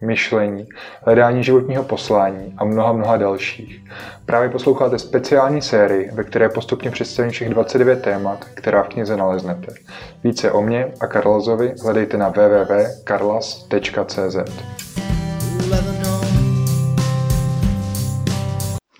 myšlení, 0.00 0.68
hledání 1.02 1.44
životního 1.44 1.84
poslání 1.84 2.54
a 2.58 2.64
mnoha, 2.64 2.92
mnoha 2.92 3.16
dalších. 3.16 3.84
Právě 4.26 4.48
posloucháte 4.48 4.98
speciální 4.98 5.62
sérii, 5.62 6.10
ve 6.12 6.24
které 6.24 6.48
postupně 6.48 6.90
představím 6.90 7.30
všech 7.30 7.48
29 7.48 8.02
témat, 8.02 8.44
která 8.54 8.82
v 8.82 8.88
knize 8.88 9.16
naleznete. 9.16 9.74
Více 10.24 10.52
o 10.52 10.62
mě 10.62 10.88
a 11.00 11.06
Karlazovi 11.06 11.74
hledejte 11.82 12.16
na 12.16 12.28
www.karlas.cz. 12.28 13.68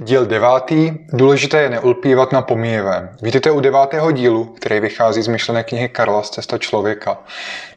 Díl 0.00 0.26
devátý. 0.26 0.90
Důležité 1.12 1.62
je 1.62 1.70
neulpívat 1.70 2.32
na 2.32 2.42
pomíjevém. 2.42 3.16
Vítejte 3.22 3.50
u 3.50 3.60
devátého 3.60 4.12
dílu, 4.12 4.44
který 4.44 4.80
vychází 4.80 5.22
z 5.22 5.28
myšlené 5.28 5.64
knihy 5.64 5.88
Karla 5.88 6.22
z 6.22 6.30
Cesta 6.30 6.58
člověka. 6.58 7.18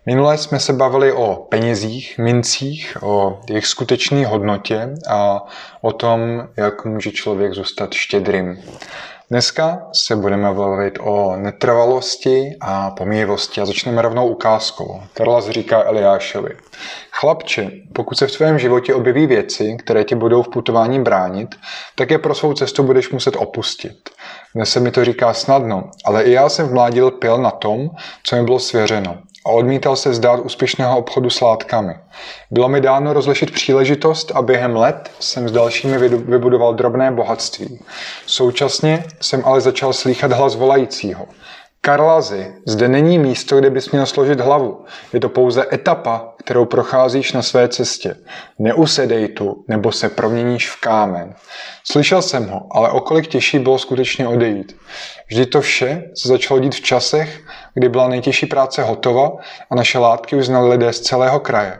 Minule 0.05 0.37
jsme 0.37 0.59
se 0.59 0.73
bavili 0.73 1.13
o 1.13 1.35
penězích, 1.49 2.17
mincích, 2.17 2.97
o 3.01 3.39
jejich 3.49 3.67
skutečné 3.67 4.25
hodnotě 4.25 4.89
a 5.09 5.45
o 5.81 5.91
tom, 5.91 6.47
jak 6.57 6.85
může 6.85 7.11
člověk 7.11 7.53
zůstat 7.53 7.93
štědrým. 7.93 8.63
Dneska 9.31 9.87
se 9.93 10.15
budeme 10.15 10.53
bavit 10.53 10.99
o 11.01 11.35
netrvalosti 11.37 12.55
a 12.61 12.91
pomíjivosti 12.91 13.61
a 13.61 13.65
začneme 13.65 14.01
rovnou 14.01 14.27
ukázkou. 14.27 15.01
Karlas 15.13 15.49
říká 15.49 15.83
Eliášovi. 15.83 16.49
Chlapče, 17.11 17.71
pokud 17.93 18.17
se 18.17 18.27
v 18.27 18.31
tvém 18.31 18.59
životě 18.59 18.93
objeví 18.93 19.27
věci, 19.27 19.77
které 19.79 20.03
ti 20.03 20.15
budou 20.15 20.43
v 20.43 20.49
putování 20.49 20.99
bránit, 20.99 21.55
tak 21.95 22.11
je 22.11 22.17
pro 22.17 22.35
svou 22.35 22.53
cestu 22.53 22.83
budeš 22.83 23.11
muset 23.11 23.35
opustit. 23.35 24.09
Dnes 24.55 24.69
se 24.71 24.79
mi 24.79 24.91
to 24.91 25.05
říká 25.05 25.33
snadno, 25.33 25.89
ale 26.05 26.23
i 26.23 26.31
já 26.31 26.49
jsem 26.49 26.67
v 26.67 26.73
mládí 26.73 27.01
lpěl 27.01 27.37
na 27.37 27.51
tom, 27.51 27.89
co 28.23 28.35
mi 28.35 28.43
bylo 28.43 28.59
svěřeno 28.59 29.17
a 29.45 29.49
odmítal 29.49 29.95
se 29.95 30.13
zdát 30.13 30.39
úspěšného 30.39 30.97
obchodu 30.97 31.29
s 31.29 31.41
látkami. 31.41 31.95
Bylo 32.51 32.69
mi 32.69 32.81
dáno 32.81 33.13
rozlišit 33.13 33.51
příležitost 33.51 34.31
a 34.35 34.41
během 34.41 34.75
let 34.75 35.11
jsem 35.19 35.49
s 35.49 35.51
dalšími 35.51 35.97
vybudoval 36.17 36.73
drobné 36.73 37.11
bohatství. 37.11 37.79
Současně 38.25 39.03
jsem 39.21 39.41
ale 39.45 39.61
začal 39.61 39.93
slýchat 39.93 40.31
hlas 40.31 40.55
volajícího. 40.55 41.25
Karlazy, 41.83 42.53
zde 42.67 42.87
není 42.87 43.19
místo, 43.19 43.59
kde 43.59 43.69
bys 43.69 43.91
měl 43.91 44.05
složit 44.05 44.39
hlavu. 44.39 44.85
Je 45.13 45.19
to 45.19 45.29
pouze 45.29 45.65
etapa, 45.73 46.33
kterou 46.37 46.65
procházíš 46.65 47.33
na 47.33 47.41
své 47.41 47.67
cestě. 47.67 48.15
Neusedej 48.59 49.27
tu, 49.27 49.65
nebo 49.67 49.91
se 49.91 50.09
proměníš 50.09 50.69
v 50.69 50.81
kámen. 50.81 51.33
Slyšel 51.91 52.21
jsem 52.21 52.47
ho, 52.47 52.67
ale 52.71 52.89
okolik 52.89 53.27
těžší 53.27 53.59
bylo 53.59 53.79
skutečně 53.79 54.27
odejít. 54.27 54.77
Vždy 55.29 55.45
to 55.45 55.61
vše 55.61 56.03
se 56.15 56.27
začalo 56.27 56.59
dít 56.59 56.75
v 56.75 56.81
časech, 56.81 57.39
kdy 57.73 57.89
byla 57.89 58.07
nejtěžší 58.07 58.45
práce 58.45 58.83
hotova 58.83 59.31
a 59.71 59.75
naše 59.75 59.97
látky 59.97 60.35
už 60.35 60.45
znali 60.45 60.69
lidé 60.69 60.93
z 60.93 60.99
celého 60.99 61.39
kraje. 61.39 61.79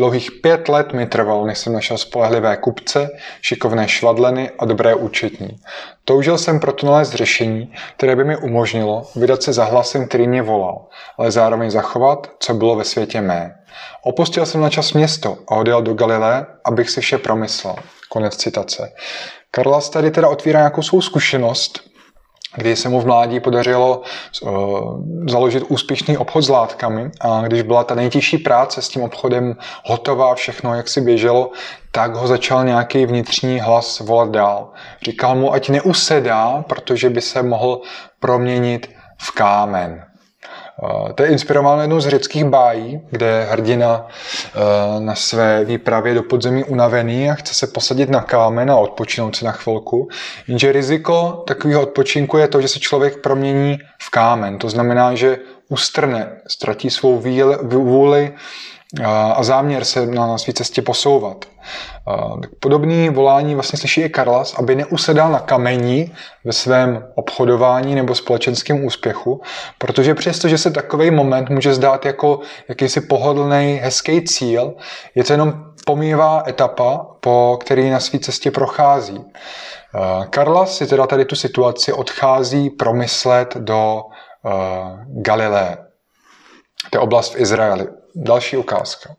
Dlouhých 0.00 0.30
pět 0.42 0.68
let 0.68 0.92
mi 0.92 1.06
trvalo, 1.06 1.46
než 1.46 1.58
jsem 1.58 1.72
našel 1.72 1.98
spolehlivé 1.98 2.56
kupce, 2.56 3.08
šikovné 3.42 3.88
švadleny 3.88 4.50
a 4.58 4.64
dobré 4.64 4.94
účetní. 4.94 5.48
Toužil 6.04 6.38
jsem 6.38 6.60
proto 6.60 6.86
nalézt 6.86 7.12
řešení, 7.12 7.72
které 7.96 8.16
by 8.16 8.24
mi 8.24 8.36
umožnilo 8.36 9.06
vydat 9.16 9.42
se 9.42 9.52
za 9.52 9.64
hlasem, 9.64 10.08
který 10.08 10.28
mě 10.28 10.42
volal, 10.42 10.86
ale 11.18 11.30
zároveň 11.30 11.70
zachovat, 11.70 12.30
co 12.38 12.54
bylo 12.54 12.76
ve 12.76 12.84
světě 12.84 13.20
mé. 13.20 13.54
Opustil 14.04 14.46
jsem 14.46 14.60
na 14.60 14.70
čas 14.70 14.92
město 14.92 15.38
a 15.48 15.54
odjel 15.54 15.82
do 15.82 15.94
Galilé, 15.94 16.46
abych 16.64 16.90
si 16.90 17.00
vše 17.00 17.18
promyslel. 17.18 17.76
Konec 18.08 18.36
citace. 18.36 18.92
Karlas 19.50 19.90
tady 19.90 20.10
teda 20.10 20.28
otvírá 20.28 20.60
nějakou 20.60 20.82
svou 20.82 21.00
zkušenost, 21.00 21.89
kdy 22.56 22.76
se 22.76 22.88
mu 22.88 23.00
v 23.00 23.06
mládí 23.06 23.40
podařilo 23.40 24.02
uh, 24.42 24.50
založit 25.28 25.64
úspěšný 25.68 26.18
obchod 26.18 26.42
s 26.42 26.48
látkami 26.48 27.10
a 27.20 27.42
když 27.46 27.62
byla 27.62 27.84
ta 27.84 27.94
nejtěžší 27.94 28.38
práce 28.38 28.82
s 28.82 28.88
tím 28.88 29.02
obchodem 29.02 29.56
hotová, 29.84 30.34
všechno 30.34 30.74
jak 30.74 30.88
si 30.88 31.00
běželo, 31.00 31.50
tak 31.92 32.14
ho 32.14 32.26
začal 32.26 32.64
nějaký 32.64 33.06
vnitřní 33.06 33.60
hlas 33.60 34.00
volat 34.00 34.30
dál. 34.30 34.68
Říkal 35.02 35.34
mu, 35.34 35.52
ať 35.52 35.68
neusedá, 35.68 36.64
protože 36.68 37.10
by 37.10 37.20
se 37.20 37.42
mohl 37.42 37.80
proměnit 38.20 38.90
v 39.18 39.30
kámen. 39.30 40.09
To 41.14 41.22
je 41.22 41.28
inspirováno 41.28 41.80
jednou 41.80 42.00
z 42.00 42.08
řeckých 42.08 42.44
bájí, 42.44 43.00
kde 43.10 43.46
hrdina 43.50 44.06
eh, 44.06 45.00
na 45.00 45.14
své 45.14 45.64
výpravě 45.64 46.14
do 46.14 46.22
podzemí 46.22 46.64
unavený 46.64 47.30
a 47.30 47.34
chce 47.34 47.54
se 47.54 47.66
posadit 47.66 48.10
na 48.10 48.20
kámen 48.20 48.70
a 48.70 48.76
odpočinout 48.76 49.36
si 49.36 49.44
na 49.44 49.52
chvilku. 49.52 50.08
Jenže 50.48 50.72
riziko 50.72 51.44
takového 51.46 51.82
odpočinku 51.82 52.38
je 52.38 52.48
to, 52.48 52.60
že 52.60 52.68
se 52.68 52.78
člověk 52.78 53.20
promění 53.20 53.78
v 54.02 54.10
kámen. 54.10 54.58
To 54.58 54.68
znamená, 54.68 55.14
že 55.14 55.38
ustrne, 55.68 56.40
ztratí 56.46 56.90
svou 56.90 57.22
vůli 57.62 58.32
a 59.04 59.42
záměr 59.42 59.84
se 59.84 60.06
na, 60.06 60.26
na 60.26 60.38
své 60.38 60.52
cestě 60.52 60.82
posouvat. 60.82 61.44
Podobný 62.60 63.08
volání 63.08 63.54
vlastně 63.54 63.78
slyší 63.78 64.00
i 64.00 64.08
Karlas, 64.08 64.54
aby 64.58 64.74
neusedal 64.74 65.32
na 65.32 65.38
kamení 65.38 66.14
ve 66.44 66.52
svém 66.52 67.08
obchodování 67.14 67.94
nebo 67.94 68.14
společenském 68.14 68.84
úspěchu, 68.84 69.42
protože 69.78 70.14
přesto, 70.14 70.48
že 70.48 70.58
se 70.58 70.70
takový 70.70 71.10
moment 71.10 71.50
může 71.50 71.74
zdát 71.74 72.06
jako 72.06 72.40
jakýsi 72.68 73.00
pohodlný, 73.00 73.80
hezký 73.82 74.24
cíl, 74.24 74.74
je 75.14 75.24
to 75.24 75.32
jenom 75.32 75.64
pomývá 75.86 76.42
etapa, 76.48 77.06
po 77.20 77.58
který 77.60 77.90
na 77.90 78.00
své 78.00 78.18
cestě 78.18 78.50
prochází. 78.50 79.24
Karlas 80.30 80.76
si 80.76 80.86
teda 80.86 81.06
tady 81.06 81.24
tu 81.24 81.36
situaci 81.36 81.92
odchází 81.92 82.70
promyslet 82.70 83.56
do 83.56 84.02
Galileje. 85.06 85.76
To 86.90 86.98
je 86.98 87.00
oblast 87.00 87.34
v 87.34 87.40
Izraeli. 87.40 87.86
Další 88.14 88.56
ukázka. 88.56 89.16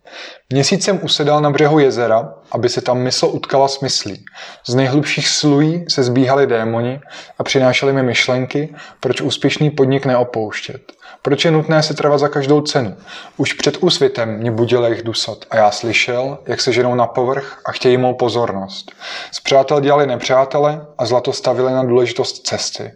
Měsíc 0.50 0.84
jsem 0.84 1.00
usedal 1.04 1.42
na 1.42 1.50
břehu 1.50 1.80
jezera, 1.80 2.34
aby 2.52 2.70
se 2.70 2.82
tam 2.82 2.98
mysl 2.98 3.26
utkala 3.26 3.68
s 3.68 3.80
myslí. 3.80 4.26
Z 4.68 4.76
nejhlubších 4.76 5.28
slují 5.28 5.86
se 5.90 6.04
zbíhali 6.04 6.48
démoni 6.48 7.00
a 7.38 7.44
přinášeli 7.44 7.94
mi 7.94 8.04
myšlenky, 8.04 8.76
proč 9.00 9.22
úspěšný 9.22 9.70
podnik 9.70 10.06
neopouštět. 10.06 10.92
Proč 11.24 11.46
je 11.46 11.52
nutné 11.52 11.84
se 11.84 11.94
trvat 11.94 12.18
za 12.18 12.30
každou 12.30 12.62
cenu? 12.62 12.96
Už 13.38 13.54
před 13.54 13.78
úsvitem 13.82 14.38
mě 14.38 14.52
budil 14.52 14.84
jejich 14.84 15.04
dusat 15.04 15.38
a 15.50 15.56
já 15.56 15.72
slyšel, 15.72 16.38
jak 16.48 16.62
se 16.62 16.74
ženou 16.74 16.96
na 16.96 17.08
povrch 17.08 17.62
a 17.66 17.72
chtějí 17.72 17.98
mou 17.98 18.14
pozornost. 18.14 18.92
Z 19.32 19.40
přátel 19.40 19.80
dělali 19.80 20.08
nepřátele 20.08 20.86
a 20.98 21.06
zlato 21.06 21.34
stavili 21.34 21.72
na 21.72 21.84
důležitost 21.84 22.48
cesty. 22.48 22.92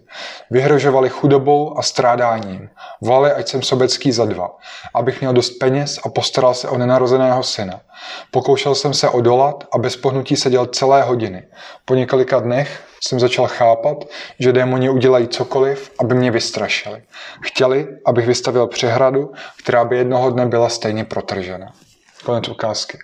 Vyhrožovali 0.52 1.09
chudobou 1.09 1.78
a 1.78 1.81
strádáním. 1.81 2.69
Volali, 3.02 3.31
ať 3.31 3.47
jsem 3.47 3.62
sobecký 3.62 4.12
za 4.12 4.25
dva, 4.25 4.50
abych 4.94 5.22
měl 5.22 5.34
dost 5.34 5.50
peněz 5.50 6.00
a 6.06 6.09
postaral 6.09 6.53
se 6.53 6.69
o 6.69 6.78
nenarozeného 6.78 7.44
syna. 7.44 7.81
Pokoušel 8.31 8.75
jsem 8.75 8.94
se 8.94 9.09
odolat 9.09 9.64
a 9.72 9.78
bez 9.78 9.96
pohnutí 9.96 10.35
seděl 10.35 10.66
celé 10.66 11.02
hodiny. 11.02 11.44
Po 11.85 11.96
několika 11.96 12.40
dnech 12.40 12.81
jsem 13.07 13.19
začal 13.19 13.47
chápat, 13.47 14.05
že 14.39 14.53
démoni 14.53 14.89
udělají 14.89 15.27
cokoliv, 15.27 15.91
aby 15.99 16.16
mě 16.16 16.31
vystrašili. 16.31 17.03
Chtěli, 17.41 17.88
abych 18.05 18.27
vystavil 18.27 18.67
přehradu, 18.67 19.31
která 19.63 19.85
by 19.85 19.97
jednoho 19.97 20.29
dne 20.29 20.45
byla 20.45 20.69
stejně 20.69 21.05
protržena. 21.05 21.73
Konec 22.23 22.49
ukázky. 22.49 22.97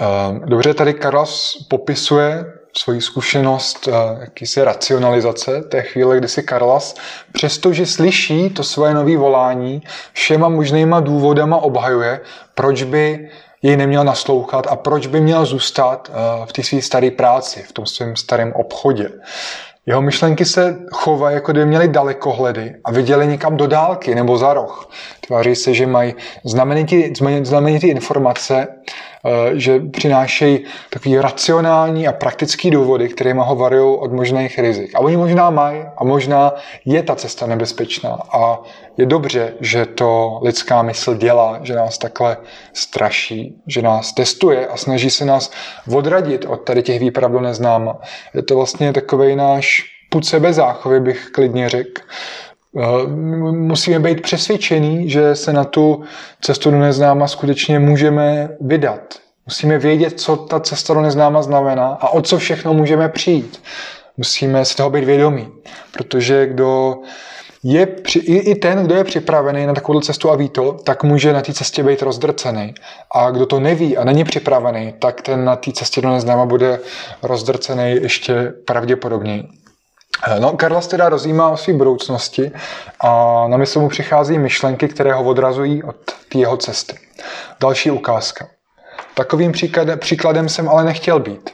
Ehm, 0.00 0.40
dobře, 0.46 0.74
tady 0.74 0.94
Karlas 0.94 1.56
popisuje 1.70 2.44
svoji 2.76 3.00
zkušenost 3.00 3.88
eh, 3.88 3.92
jakýsi 4.20 4.64
racionalizace 4.64 5.62
té 5.62 5.82
chvíle, 5.82 6.18
kdy 6.18 6.28
si 6.28 6.42
Karlas, 6.42 6.94
přestože 7.32 7.86
slyší 7.86 8.50
to 8.50 8.64
svoje 8.64 8.94
nové 8.94 9.16
volání, 9.16 9.82
všema 10.12 10.48
možnýma 10.48 11.00
důvodama 11.00 11.56
obhajuje, 11.56 12.20
proč 12.54 12.82
by 12.82 13.30
jej 13.66 13.76
neměl 13.76 14.04
naslouchat 14.04 14.66
a 14.66 14.76
proč 14.76 15.06
by 15.06 15.20
měl 15.20 15.44
zůstat 15.44 16.10
eh, 16.10 16.46
v 16.46 16.52
té 16.52 16.62
své 16.62 16.82
staré 16.82 17.10
práci, 17.10 17.62
v 17.62 17.72
tom 17.72 17.86
svém 17.86 18.16
starém 18.16 18.52
obchodě. 18.52 19.10
Jeho 19.86 20.02
myšlenky 20.02 20.44
se 20.44 20.78
chovají, 20.92 21.34
jako 21.34 21.52
kdyby 21.52 21.66
měli 21.66 21.88
dalekohledy 21.88 22.76
a 22.84 22.92
viděli 22.92 23.26
někam 23.26 23.56
do 23.56 23.66
dálky 23.66 24.14
nebo 24.14 24.38
za 24.38 24.54
roh. 24.54 24.90
Tváří 25.26 25.54
se, 25.54 25.74
že 25.74 25.86
mají 25.86 26.14
znamenitý, 26.44 27.12
znamenitý 27.42 27.86
informace, 27.86 28.66
že 29.54 29.80
přinášejí 29.80 30.64
takový 30.90 31.18
racionální 31.18 32.08
a 32.08 32.12
praktický 32.12 32.70
důvody, 32.70 33.08
které 33.08 33.32
ho 33.32 33.56
varují 33.56 33.96
od 33.98 34.12
možných 34.12 34.58
rizik. 34.58 34.94
A 34.94 35.00
oni 35.00 35.16
možná 35.16 35.50
mají 35.50 35.82
a 35.96 36.04
možná 36.04 36.54
je 36.84 37.02
ta 37.02 37.16
cesta 37.16 37.46
nebezpečná. 37.46 38.18
A 38.32 38.58
je 38.96 39.06
dobře, 39.06 39.54
že 39.60 39.86
to 39.86 40.40
lidská 40.42 40.82
mysl 40.82 41.14
dělá, 41.14 41.58
že 41.62 41.74
nás 41.74 41.98
takhle 41.98 42.36
straší, 42.72 43.62
že 43.66 43.82
nás 43.82 44.12
testuje 44.12 44.66
a 44.66 44.76
snaží 44.76 45.10
se 45.10 45.24
nás 45.24 45.50
odradit 45.92 46.44
od 46.44 46.56
tady 46.56 46.82
těch 46.82 47.00
výprav 47.00 47.32
do 47.32 47.40
neznáma. 47.40 47.98
Je 48.34 48.42
to 48.42 48.56
vlastně 48.56 48.92
takový 48.92 49.36
náš 49.36 49.84
put 50.10 50.26
sebezáchovy, 50.26 51.00
bych 51.00 51.30
klidně 51.32 51.68
řekl 51.68 52.02
Eh, 52.02 52.55
musíme 53.50 53.98
být 53.98 54.20
přesvědčení, 54.20 55.10
že 55.10 55.34
se 55.34 55.52
na 55.52 55.64
tu 55.64 56.02
cestu 56.40 56.70
do 56.70 56.78
neznáma 56.78 57.28
skutečně 57.28 57.78
můžeme 57.78 58.48
vydat. 58.60 59.00
Musíme 59.46 59.78
vědět, 59.78 60.20
co 60.20 60.36
ta 60.36 60.60
cesta 60.60 60.94
do 60.94 61.00
neznáma 61.00 61.42
znamená 61.42 61.86
a 61.86 62.08
o 62.08 62.22
co 62.22 62.38
všechno 62.38 62.74
můžeme 62.74 63.08
přijít. 63.08 63.62
Musíme 64.16 64.64
si 64.64 64.76
toho 64.76 64.90
být 64.90 65.04
vědomí, 65.04 65.48
protože 65.92 66.46
kdo 66.46 66.96
je, 67.62 67.88
i, 68.16 68.36
i 68.36 68.54
ten, 68.54 68.84
kdo 68.84 68.94
je 68.94 69.04
připravený 69.04 69.66
na 69.66 69.74
takovou 69.74 70.00
cestu 70.00 70.30
a 70.30 70.36
ví 70.36 70.48
to, 70.48 70.72
tak 70.72 71.04
může 71.04 71.32
na 71.32 71.42
té 71.42 71.52
cestě 71.52 71.82
být 71.82 72.02
rozdrcený. 72.02 72.74
A 73.10 73.30
kdo 73.30 73.46
to 73.46 73.60
neví 73.60 73.96
a 73.96 74.04
není 74.04 74.24
připravený, 74.24 74.94
tak 74.98 75.22
ten 75.22 75.44
na 75.44 75.56
té 75.56 75.72
cestě 75.72 76.00
do 76.00 76.10
neznáma 76.10 76.46
bude 76.46 76.80
rozdrcený 77.22 77.92
ještě 77.92 78.52
pravděpodobněji. 78.64 79.48
No, 80.38 80.52
Karla 80.52 80.80
se 80.80 80.88
teda 80.88 81.08
rozjímá 81.08 81.50
o 81.50 81.56
své 81.56 81.72
budoucnosti 81.72 82.52
a 83.00 83.44
na 83.48 83.56
mysl 83.56 83.80
mu 83.80 83.88
přichází 83.88 84.38
myšlenky, 84.38 84.88
které 84.88 85.12
ho 85.12 85.24
odrazují 85.24 85.82
od 85.82 85.96
té 86.28 86.38
jeho 86.38 86.56
cesty. 86.56 86.98
Další 87.60 87.90
ukázka. 87.90 88.48
Takovým 89.14 89.52
příkladem 89.96 90.48
jsem 90.48 90.68
ale 90.68 90.84
nechtěl 90.84 91.20
být. 91.20 91.50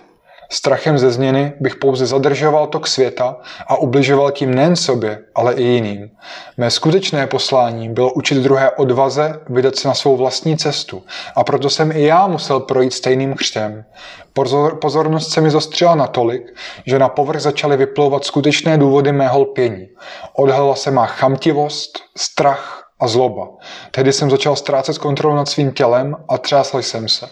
Strachem 0.53 0.99
ze 0.99 1.11
změny 1.11 1.53
bych 1.61 1.77
pouze 1.77 2.07
zadržoval 2.07 2.67
tok 2.67 2.87
světa 2.87 3.37
a 3.67 3.77
ubližoval 3.77 4.31
tím 4.31 4.55
nejen 4.55 4.77
sobě, 4.77 5.19
ale 5.35 5.55
i 5.55 5.63
jiným. 5.63 6.11
Mé 6.57 6.71
skutečné 6.71 7.27
poslání 7.27 7.89
bylo 7.89 8.13
učit 8.13 8.39
druhé 8.39 8.71
odvaze 8.71 9.41
vydat 9.49 9.77
se 9.77 9.89
na 9.89 9.95
svou 9.95 10.17
vlastní 10.17 10.57
cestu 10.57 11.03
a 11.37 11.45
proto 11.45 11.71
jsem 11.71 11.93
i 11.93 12.03
já 12.03 12.27
musel 12.27 12.61
projít 12.61 12.93
stejným 12.93 13.35
křtem. 13.35 13.85
Pozor, 14.33 14.79
pozornost 14.79 15.33
se 15.33 15.41
mi 15.41 15.51
zostřila 15.51 15.95
natolik, 15.95 16.43
že 16.87 16.99
na 16.99 17.09
povrch 17.09 17.41
začaly 17.41 17.77
vyplouvat 17.77 18.25
skutečné 18.25 18.79
důvody 18.79 19.13
mého 19.13 19.41
lpění. 19.41 19.89
Odhalila 20.33 20.75
se 20.75 20.91
má 20.91 21.07
chamtivost, 21.07 21.99
strach, 22.17 22.82
a 23.03 23.09
zloba. 23.09 23.49
Tehdy 23.91 24.13
jsem 24.13 24.31
začal 24.31 24.57
ztrácet 24.57 24.99
kontrolu 24.99 25.37
nad 25.37 25.49
svým 25.49 25.73
tělem 25.73 26.17
a 26.29 26.39
třásl 26.39 26.79
jsem 26.79 27.09
se. 27.09 27.29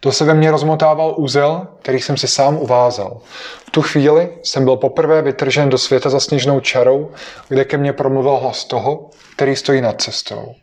To 0.00 0.12
se 0.12 0.24
ve 0.24 0.34
mně 0.34 0.50
rozmotával 0.50 1.14
úzel, 1.16 1.66
který 1.82 2.00
jsem 2.00 2.16
si 2.16 2.28
sám 2.28 2.56
uvázal. 2.56 3.20
V 3.66 3.70
tu 3.70 3.82
chvíli 3.82 4.28
jsem 4.42 4.64
byl 4.64 4.76
poprvé 4.76 5.22
vytržen 5.22 5.68
do 5.68 5.78
světa 5.78 6.10
za 6.10 6.20
sněžnou 6.20 6.60
čarou, 6.60 7.10
kde 7.48 7.64
ke 7.64 7.76
mně 7.76 7.92
promluvil 7.92 8.36
hlas 8.36 8.64
toho, 8.64 9.10
který 9.36 9.56
stojí 9.56 9.80
nad 9.80 10.02
cestou. 10.02 10.54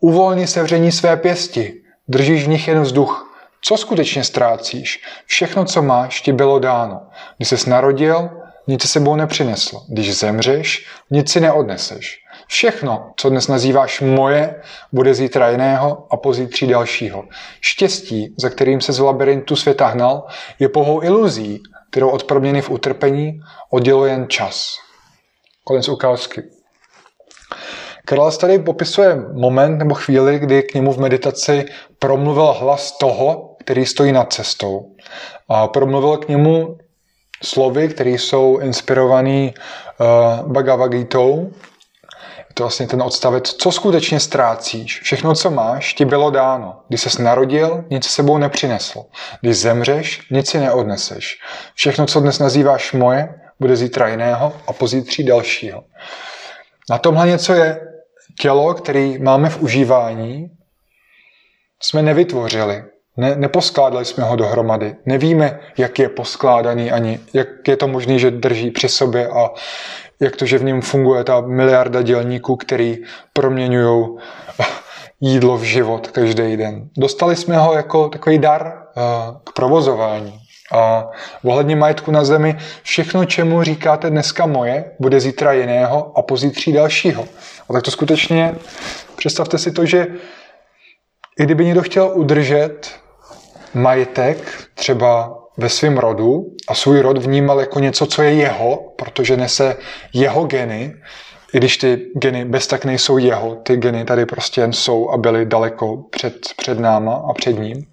Uvolni 0.00 0.46
sevření 0.46 0.92
své 0.92 1.16
pěsti, 1.16 1.74
držíš 2.08 2.44
v 2.44 2.48
nich 2.48 2.68
jen 2.68 2.82
vzduch. 2.82 3.22
Co 3.62 3.76
skutečně 3.76 4.24
ztrácíš? 4.24 5.02
Všechno, 5.26 5.64
co 5.64 5.82
máš, 5.82 6.20
ti 6.20 6.32
bylo 6.32 6.58
dáno. 6.58 7.00
Když 7.36 7.48
jsi 7.48 7.70
narodil, 7.70 8.30
nic 8.66 8.82
se 8.82 8.88
sebou 8.88 9.16
nepřinesl. 9.16 9.80
Když 9.88 10.18
zemřeš, 10.18 10.86
nic 11.10 11.32
si 11.32 11.40
neodneseš. 11.40 12.25
Všechno, 12.46 13.12
co 13.16 13.30
dnes 13.30 13.48
nazýváš 13.48 14.00
moje, 14.00 14.62
bude 14.92 15.14
zítra 15.14 15.50
jiného 15.50 16.06
a 16.10 16.16
pozítří 16.16 16.66
dalšího. 16.66 17.24
Štěstí, 17.60 18.34
za 18.38 18.50
kterým 18.50 18.80
se 18.80 18.92
z 18.92 18.98
labirintu 18.98 19.56
světa 19.56 19.86
hnal, 19.86 20.26
je 20.58 20.68
pohou 20.68 21.02
iluzí, 21.02 21.62
kterou 21.90 22.10
od 22.10 22.24
proměny 22.24 22.62
v 22.62 22.70
utrpení 22.70 23.40
odděluje 23.70 24.12
jen 24.12 24.26
čas. 24.28 24.74
Konec 25.64 25.88
ukázky. 25.88 26.42
Karlas 28.04 28.38
tady 28.38 28.58
popisuje 28.58 29.16
moment 29.32 29.78
nebo 29.78 29.94
chvíli, 29.94 30.38
kdy 30.38 30.62
k 30.62 30.74
němu 30.74 30.92
v 30.92 30.98
meditaci 30.98 31.64
promluvil 31.98 32.52
hlas 32.52 32.98
toho, 32.98 33.56
který 33.60 33.86
stojí 33.86 34.12
nad 34.12 34.32
cestou. 34.32 34.94
A 35.48 35.68
promluvil 35.68 36.16
k 36.16 36.28
němu 36.28 36.78
slovy, 37.42 37.88
které 37.88 38.10
jsou 38.10 38.58
inspirované 38.58 39.50
uh, 39.50 40.52
Bhagavad 40.52 40.90
Gita, 40.90 41.18
to 42.56 42.62
vlastně 42.62 42.86
ten 42.86 43.02
odstavec, 43.02 43.52
co 43.52 43.72
skutečně 43.72 44.20
ztrácíš. 44.20 45.00
Všechno, 45.00 45.34
co 45.34 45.50
máš, 45.50 45.94
ti 45.94 46.04
bylo 46.04 46.30
dáno. 46.30 46.80
Když 46.88 47.00
ses 47.00 47.18
narodil, 47.18 47.84
nic 47.90 48.06
s 48.06 48.14
sebou 48.14 48.38
nepřinesl. 48.38 49.04
Když 49.40 49.56
zemřeš, 49.56 50.28
nic 50.30 50.50
si 50.50 50.58
neodneseš. 50.58 51.38
Všechno, 51.74 52.06
co 52.06 52.20
dnes 52.20 52.38
nazýváš 52.38 52.92
moje, 52.92 53.34
bude 53.60 53.76
zítra 53.76 54.08
jiného 54.08 54.52
a 54.66 54.72
pozítří 54.72 55.24
dalšího. 55.24 55.84
Na 56.90 56.98
tomhle 56.98 57.26
něco 57.26 57.52
je 57.52 57.80
tělo, 58.40 58.74
který 58.74 59.18
máme 59.18 59.50
v 59.50 59.62
užívání, 59.62 60.50
jsme 61.82 62.02
nevytvořili. 62.02 62.84
Ne, 63.16 63.36
neposkládali 63.36 64.04
jsme 64.04 64.24
ho 64.24 64.36
dohromady. 64.36 64.96
Nevíme, 65.06 65.60
jak 65.78 65.98
je 65.98 66.08
poskládaný 66.08 66.90
ani 66.90 67.20
jak 67.34 67.68
je 67.68 67.76
to 67.76 67.88
možné, 67.88 68.18
že 68.18 68.30
drží 68.30 68.70
při 68.70 68.88
sobě 68.88 69.28
a 69.28 69.50
jak 70.20 70.36
to, 70.36 70.46
že 70.46 70.58
v 70.58 70.64
něm 70.64 70.80
funguje 70.80 71.24
ta 71.24 71.40
miliarda 71.40 72.02
dělníků, 72.02 72.56
který 72.56 72.98
proměňují 73.32 74.06
jídlo 75.20 75.58
v 75.58 75.62
život 75.62 76.10
každý 76.10 76.56
den. 76.56 76.88
Dostali 76.96 77.36
jsme 77.36 77.58
ho 77.58 77.74
jako 77.74 78.08
takový 78.08 78.38
dar 78.38 78.72
eh, 78.72 79.00
k 79.44 79.52
provozování. 79.52 80.40
A 80.72 81.10
ohledně 81.44 81.76
majetku 81.76 82.10
na 82.10 82.24
zemi, 82.24 82.56
všechno, 82.82 83.24
čemu 83.24 83.62
říkáte 83.62 84.10
dneska 84.10 84.46
moje, 84.46 84.84
bude 84.98 85.20
zítra 85.20 85.52
jiného 85.52 86.18
a 86.18 86.22
pozítří 86.22 86.72
dalšího. 86.72 87.24
A 87.68 87.72
tak 87.72 87.82
to 87.82 87.90
skutečně, 87.90 88.54
představte 89.16 89.58
si 89.58 89.72
to, 89.72 89.86
že 89.86 90.06
i 91.38 91.44
kdyby 91.44 91.64
někdo 91.64 91.82
chtěl 91.82 92.10
udržet 92.14 92.90
majetek, 93.74 94.38
třeba 94.74 95.38
ve 95.56 95.68
svém 95.68 95.98
rodu 95.98 96.46
a 96.68 96.74
svůj 96.74 97.00
rod 97.00 97.18
vnímal 97.18 97.60
jako 97.60 97.80
něco, 97.80 98.06
co 98.06 98.22
je 98.22 98.34
jeho, 98.34 98.92
protože 98.96 99.36
nese 99.36 99.76
jeho 100.12 100.44
geny, 100.44 100.94
i 101.54 101.58
když 101.58 101.76
ty 101.76 102.06
geny 102.14 102.44
bez 102.44 102.66
tak 102.66 102.84
nejsou 102.84 103.18
jeho, 103.18 103.54
ty 103.54 103.76
geny 103.76 104.04
tady 104.04 104.26
prostě 104.26 104.60
jen 104.60 104.72
jsou 104.72 105.10
a 105.10 105.16
byly 105.16 105.46
daleko 105.46 105.96
před, 106.10 106.34
před 106.56 106.78
náma 106.78 107.14
a 107.30 107.32
před 107.32 107.58
ním. 107.58 107.86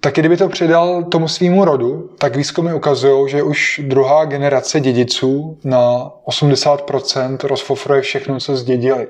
Tak 0.00 0.14
kdyby 0.14 0.36
to 0.36 0.48
předal 0.48 1.04
tomu 1.04 1.28
svýmu 1.28 1.64
rodu, 1.64 2.10
tak 2.18 2.36
výzkumy 2.36 2.74
ukazují, 2.74 3.28
že 3.28 3.42
už 3.42 3.80
druhá 3.84 4.24
generace 4.24 4.80
dědiců 4.80 5.58
na 5.64 6.10
80% 6.26 7.38
rozfofruje 7.46 8.00
všechno, 8.02 8.40
co 8.40 8.56
zdědili. 8.56 9.06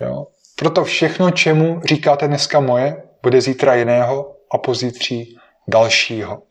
Jo? 0.00 0.26
Proto 0.56 0.84
všechno, 0.84 1.30
čemu 1.30 1.80
říkáte 1.84 2.28
dneska 2.28 2.60
moje, 2.60 3.02
bude 3.22 3.40
zítra 3.40 3.74
jiného 3.74 4.32
a 4.50 4.58
pozítří 4.58 5.36
dalšího. 5.68 6.42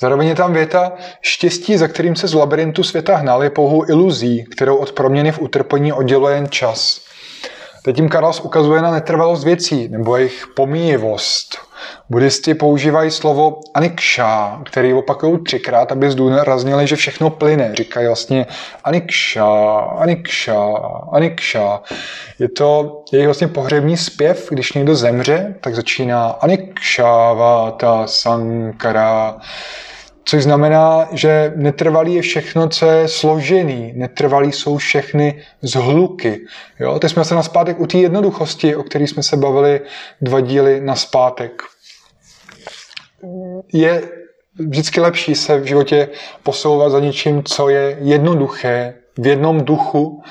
Zároveň 0.00 0.28
je 0.28 0.34
tam 0.34 0.52
věta, 0.52 0.92
štěstí, 1.20 1.76
za 1.76 1.88
kterým 1.88 2.16
se 2.16 2.28
z 2.28 2.34
labirintu 2.34 2.82
světa 2.82 3.16
hnal, 3.16 3.42
je 3.42 3.50
pouhou 3.50 3.88
iluzí, 3.88 4.44
kterou 4.44 4.76
od 4.76 4.92
proměny 4.92 5.32
v 5.32 5.40
utrpení 5.40 5.92
odděluje 5.92 6.34
jen 6.34 6.48
čas. 6.48 7.07
Teď 7.88 7.96
tím 7.96 8.08
Karlas 8.08 8.40
ukazuje 8.40 8.82
na 8.82 8.90
netrvalost 8.90 9.44
věcí 9.44 9.88
nebo 9.88 10.16
jejich 10.16 10.46
pomíjivost. 10.56 11.58
Buddhisti 12.10 12.54
používají 12.54 13.10
slovo 13.10 13.60
anikša, 13.74 14.60
který 14.64 14.94
opakují 14.94 15.44
třikrát, 15.44 15.92
aby 15.92 16.10
zdůraznili, 16.10 16.86
že 16.86 16.96
všechno 16.96 17.30
plyne. 17.30 17.74
Říkají 17.74 18.06
vlastně 18.06 18.46
anikša, 18.84 19.46
anikša, 19.98 20.64
anikša. 21.12 21.80
Je 22.38 22.48
to 22.48 23.02
jejich 23.12 23.26
vlastně 23.26 23.48
pohřební 23.48 23.96
zpěv, 23.96 24.46
když 24.50 24.72
někdo 24.72 24.94
zemře, 24.94 25.54
tak 25.60 25.74
začíná 25.74 26.26
anikša 26.28 27.32
vata 27.32 28.06
sankara 28.06 29.36
což 30.28 30.42
znamená, 30.42 31.08
že 31.12 31.52
netrvalý 31.56 32.14
je 32.14 32.22
všechno, 32.22 32.68
co 32.68 32.86
je 32.86 33.08
složený, 33.08 33.92
netrvalý 33.96 34.52
jsou 34.52 34.76
všechny 34.76 35.42
zhluky. 35.62 36.40
Jo? 36.80 36.98
Teď 36.98 37.10
jsme 37.10 37.24
se 37.24 37.34
na 37.34 37.42
zpátek 37.42 37.80
u 37.80 37.86
té 37.86 37.98
jednoduchosti, 37.98 38.76
o 38.76 38.82
které 38.82 39.06
jsme 39.06 39.22
se 39.22 39.36
bavili 39.36 39.80
dva 40.20 40.40
díly 40.40 40.80
na 40.80 40.94
zpátek. 40.94 41.62
Je 43.72 44.02
vždycky 44.58 45.00
lepší 45.00 45.34
se 45.34 45.58
v 45.58 45.64
životě 45.64 46.08
posouvat 46.42 46.92
za 46.92 47.00
něčím, 47.00 47.42
co 47.44 47.68
je 47.68 47.98
jednoduché, 48.00 48.94
v 49.18 49.26
jednom 49.26 49.64
duchu, 49.64 50.22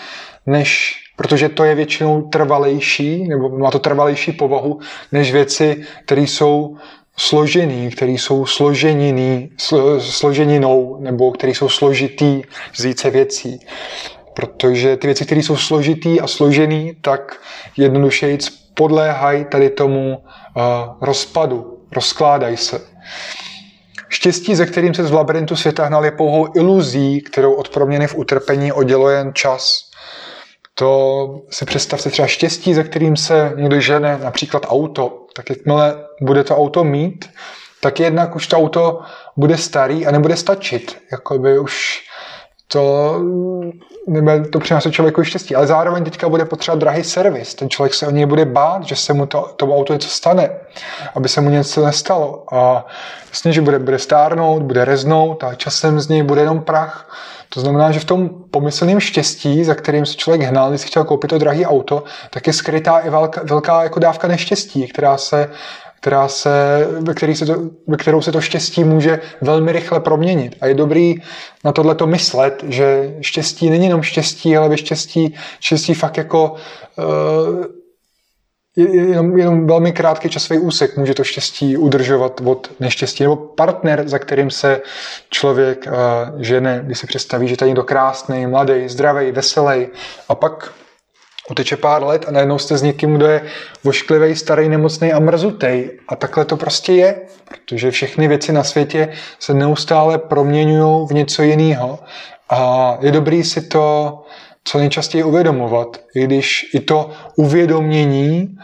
než 0.46 0.96
protože 1.18 1.50
to 1.50 1.64
je 1.64 1.76
většinou 1.76 2.22
trvalejší, 2.22 3.28
nebo 3.28 3.50
má 3.50 3.72
to 3.72 3.80
trvalejší 3.80 4.32
povahu, 4.32 4.80
než 5.12 5.32
věci, 5.32 5.84
které 6.06 6.22
jsou 6.22 6.78
složený, 7.20 7.92
který 7.92 8.18
jsou 8.18 8.46
složeniny, 8.46 9.50
slo, 9.58 10.02
složeninou, 10.02 10.98
nebo 11.00 11.32
který 11.32 11.56
jsou 11.56 11.70
složitý 11.70 12.42
z 12.76 12.84
více 12.84 13.10
věcí. 13.10 13.60
Protože 14.34 14.98
ty 14.98 15.08
věci, 15.08 15.26
které 15.26 15.44
jsou 15.44 15.58
složitý 15.58 16.22
a 16.22 16.28
složený, 16.28 16.98
tak 17.02 17.42
jednoduše 17.78 18.38
podléhají 18.74 19.46
tady 19.46 19.70
tomu 19.70 20.18
uh, 20.18 20.64
rozpadu, 21.02 21.78
rozkládají 21.92 22.58
se. 22.58 22.82
Štěstí, 24.10 24.56
ze 24.56 24.66
kterým 24.66 24.94
se 24.94 25.04
z 25.04 25.12
labirintu 25.12 25.56
světa 25.56 25.86
hnal, 25.86 26.06
je 26.06 26.12
pouhou 26.12 26.48
iluzí, 26.56 27.22
kterou 27.22 27.54
od 27.54 27.70
proměny 27.70 28.08
v 28.08 28.16
utrpení 28.16 28.72
odděluje 28.72 29.18
jen 29.18 29.32
čas. 29.34 29.88
To 30.74 31.42
si 31.50 31.66
představte 31.66 32.10
třeba 32.10 32.28
štěstí, 32.28 32.74
ze 32.74 32.84
kterým 32.84 33.16
se 33.16 33.54
někdo 33.56 33.80
žene, 33.80 34.20
například 34.24 34.66
auto, 34.68 35.27
tak 35.38 35.50
jakmile 35.50 35.96
bude 36.22 36.44
to 36.44 36.58
auto 36.58 36.84
mít, 36.84 37.30
tak 37.82 38.00
jednak 38.00 38.36
už 38.36 38.48
to 38.48 38.58
auto 38.58 39.02
bude 39.38 39.58
starý 39.58 40.06
a 40.08 40.12
nebude 40.12 40.36
stačit. 40.36 40.98
Jakoby 41.12 41.60
už 41.60 42.04
to 42.68 43.16
nebude 44.08 44.50
to 44.50 44.60
přinášet 44.60 44.92
člověku 44.92 45.24
štěstí. 45.24 45.56
Ale 45.56 45.68
zároveň 45.68 46.04
teďka 46.04 46.30
bude 46.30 46.46
potřeba 46.46 46.78
drahý 46.78 47.04
servis. 47.04 47.56
Ten 47.56 47.70
člověk 47.70 47.94
se 47.94 48.08
o 48.08 48.12
něj 48.12 48.26
bude 48.26 48.46
bát, 48.46 48.84
že 48.84 48.96
se 48.96 49.14
mu 49.14 49.26
to, 49.26 49.54
tomu 49.56 49.76
auto 49.76 49.94
něco 49.94 50.10
stane, 50.10 50.50
aby 51.16 51.30
se 51.30 51.42
mu 51.42 51.50
něco 51.50 51.86
nestalo. 51.86 52.54
A 52.54 52.86
jasně, 53.30 53.54
že 53.54 53.62
bude, 53.62 53.80
bude 53.80 54.00
stárnout, 54.00 54.64
bude 54.64 54.86
reznout 54.86 55.44
a 55.44 55.56
časem 55.56 56.00
z 56.00 56.08
něj 56.08 56.24
bude 56.24 56.42
jenom 56.42 56.62
prach. 56.62 57.18
To 57.50 57.62
znamená, 57.62 57.92
že 57.92 58.00
v 58.00 58.06
tom 58.06 58.30
pomyslném 58.52 59.00
štěstí, 59.00 59.64
za 59.64 59.76
kterým 59.76 60.06
se 60.06 60.16
člověk 60.16 60.42
hnal, 60.42 60.70
když 60.70 60.82
si 60.82 60.88
chtěl 60.88 61.04
koupit 61.04 61.28
to 61.28 61.38
drahé 61.38 61.66
auto, 61.66 62.04
tak 62.30 62.48
je 62.48 62.54
skrytá 62.54 63.00
i 63.00 63.10
velká, 63.10 63.42
velká 63.44 63.84
jako 63.84 64.00
dávka 64.00 64.28
neštěstí, 64.28 64.88
která 64.88 65.18
se 65.18 65.50
která 66.02 66.28
se, 66.28 66.88
ve, 67.00 67.14
který 67.14 67.36
se 67.36 67.46
to, 67.46 67.54
ve 67.88 67.98
kterou 67.98 68.22
se 68.22 68.32
to 68.32 68.42
štěstí 68.42 68.84
může 68.84 69.20
velmi 69.42 69.72
rychle 69.72 70.00
proměnit. 70.00 70.56
A 70.62 70.68
je 70.68 70.74
dobrý 70.74 71.16
na 71.64 71.72
tohle 71.72 71.96
to 71.96 72.08
myslet, 72.08 72.64
že 72.68 73.16
štěstí 73.22 73.70
není 73.70 73.86
jenom 73.86 74.02
štěstí, 74.02 74.58
ale 74.58 74.70
ve 74.70 74.78
štěstí, 74.78 75.36
štěstí 75.60 75.94
fakt 75.94 76.18
jako 76.18 76.56
uh, 76.98 77.66
jenom, 78.78 79.38
jenom 79.38 79.68
velmi 79.68 79.92
krátký 79.92 80.30
časový 80.30 80.60
úsek 80.60 80.98
může 80.98 81.14
to 81.14 81.24
štěstí 81.24 81.78
udržovat 81.78 82.42
od 82.46 82.72
neštěstí. 82.80 83.24
Nebo 83.24 83.36
partner, 83.36 84.08
za 84.08 84.20
kterým 84.20 84.52
se 84.52 84.82
člověk 85.30 85.88
uh, 85.88 86.42
žene, 86.42 86.82
když 86.86 87.00
si 87.00 87.08
představí, 87.08 87.48
že 87.48 87.58
to 87.58 87.66
je 87.66 87.70
někdo 87.70 87.84
krásný, 87.84 88.48
mladý, 88.48 88.90
zdravý, 88.90 89.32
veselý 89.32 89.88
a 90.30 90.36
pak 90.36 90.74
uteče 91.50 91.78
pár 91.78 92.04
let 92.04 92.26
a 92.28 92.32
najednou 92.32 92.58
jste 92.60 92.78
s 92.78 92.82
někým, 92.82 93.16
kdo 93.16 93.28
je 93.28 93.42
vošklivý, 93.84 94.36
starý, 94.36 94.70
nemocný 94.70 95.14
a 95.14 95.20
mrzutej. 95.20 96.00
A 96.08 96.16
takhle 96.16 96.46
to 96.46 96.58
prostě 96.58 96.94
je, 96.94 97.22
protože 97.48 97.92
všechny 97.92 98.28
věci 98.28 98.52
na 98.52 98.64
světě 98.64 99.14
se 99.40 99.54
neustále 99.54 100.18
proměňují 100.18 101.08
v 101.08 101.14
něco 101.14 101.44
jiného. 101.44 102.00
A 102.50 102.98
je 103.02 103.12
dobrý 103.12 103.44
si 103.44 103.62
to 103.62 104.14
co 104.68 104.78
nejčastěji 104.78 105.24
uvědomovat, 105.24 105.98
i 106.16 106.24
když 106.24 106.66
i 106.74 106.80
to 106.80 107.10
uvědomění, 107.36 108.58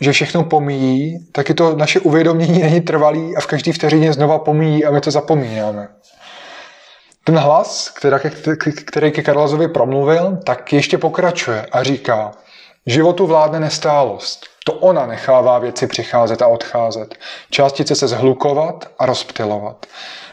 že 0.00 0.12
všechno 0.12 0.44
pomíjí, 0.44 1.28
tak 1.32 1.50
i 1.50 1.54
to 1.54 1.76
naše 1.76 2.00
uvědomění 2.00 2.58
není 2.58 2.80
trvalý 2.80 3.36
a 3.36 3.40
v 3.40 3.46
každý 3.46 3.72
vteřině 3.72 4.12
znova 4.12 4.38
pomíjí 4.38 4.84
a 4.84 4.90
my 4.90 5.00
to 5.00 5.10
zapomínáme. 5.10 5.88
Ten 7.24 7.38
hlas, 7.38 7.94
který 8.84 9.10
ke 9.10 9.22
Karlazovi 9.22 9.68
promluvil, 9.68 10.38
tak 10.44 10.72
ještě 10.72 10.98
pokračuje 10.98 11.66
a 11.72 11.82
říká, 11.82 12.32
životu 12.86 13.26
vládne 13.26 13.60
nestálost. 13.60 14.46
To 14.68 14.74
ona 14.74 15.06
nechává 15.06 15.58
věci 15.58 15.86
přicházet 15.86 16.42
a 16.42 16.46
odcházet. 16.46 17.14
Částice 17.50 17.94
se 17.94 18.08
zhlukovat 18.08 18.90
a 18.98 19.06
rozptilovat. 19.06 19.86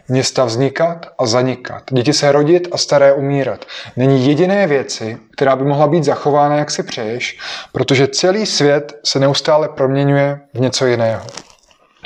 Města 0.07 0.45
vznikat 0.45 1.05
a 1.17 1.25
zanikat. 1.25 1.83
Děti 1.91 2.13
se 2.13 2.31
rodit 2.31 2.67
a 2.71 2.77
staré 2.77 3.13
umírat. 3.13 3.65
Není 3.97 4.27
jediné 4.27 4.67
věci, 4.67 5.17
která 5.31 5.55
by 5.55 5.63
mohla 5.63 5.87
být 5.87 6.03
zachována, 6.03 6.55
jak 6.55 6.71
si 6.71 6.83
přeješ, 6.83 7.39
protože 7.71 8.07
celý 8.07 8.45
svět 8.45 8.93
se 9.05 9.19
neustále 9.19 9.69
proměňuje 9.69 10.39
v 10.53 10.59
něco 10.59 10.85
jiného. 10.85 11.25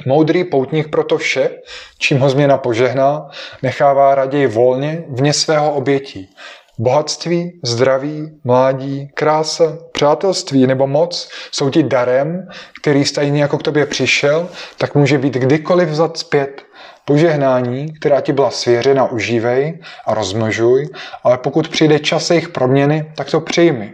Moudrý 0.05 0.43
poutník 0.43 0.89
proto 0.89 1.17
vše, 1.17 1.49
čím 1.97 2.19
ho 2.19 2.29
změna 2.29 2.57
požehná, 2.57 3.29
nechává 3.63 4.15
raději 4.15 4.47
volně 4.47 5.03
vně 5.09 5.33
svého 5.33 5.73
obětí. 5.73 6.35
Bohatství, 6.81 7.59
zdraví, 7.63 8.31
mládí, 8.43 9.07
krása, 9.13 9.77
přátelství 9.91 10.67
nebo 10.67 10.87
moc 10.87 11.29
jsou 11.51 11.69
ti 11.69 11.83
darem, 11.83 12.47
který 12.81 13.05
stejně 13.05 13.41
jako 13.41 13.57
k 13.57 13.63
tobě 13.63 13.85
přišel, 13.85 14.49
tak 14.77 14.95
může 14.95 15.17
být 15.17 15.33
kdykoliv 15.33 15.89
vzat 15.89 16.17
zpět. 16.17 16.61
Požehnání, 17.05 17.93
která 17.93 18.21
ti 18.21 18.33
byla 18.33 18.51
svěřena, 18.51 19.11
užívej 19.11 19.79
a 20.05 20.13
rozmnožuj, 20.13 20.89
ale 21.23 21.37
pokud 21.37 21.67
přijde 21.67 21.99
čas 21.99 22.29
jejich 22.29 22.49
proměny, 22.49 23.11
tak 23.15 23.31
to 23.31 23.39
přijmi. 23.39 23.91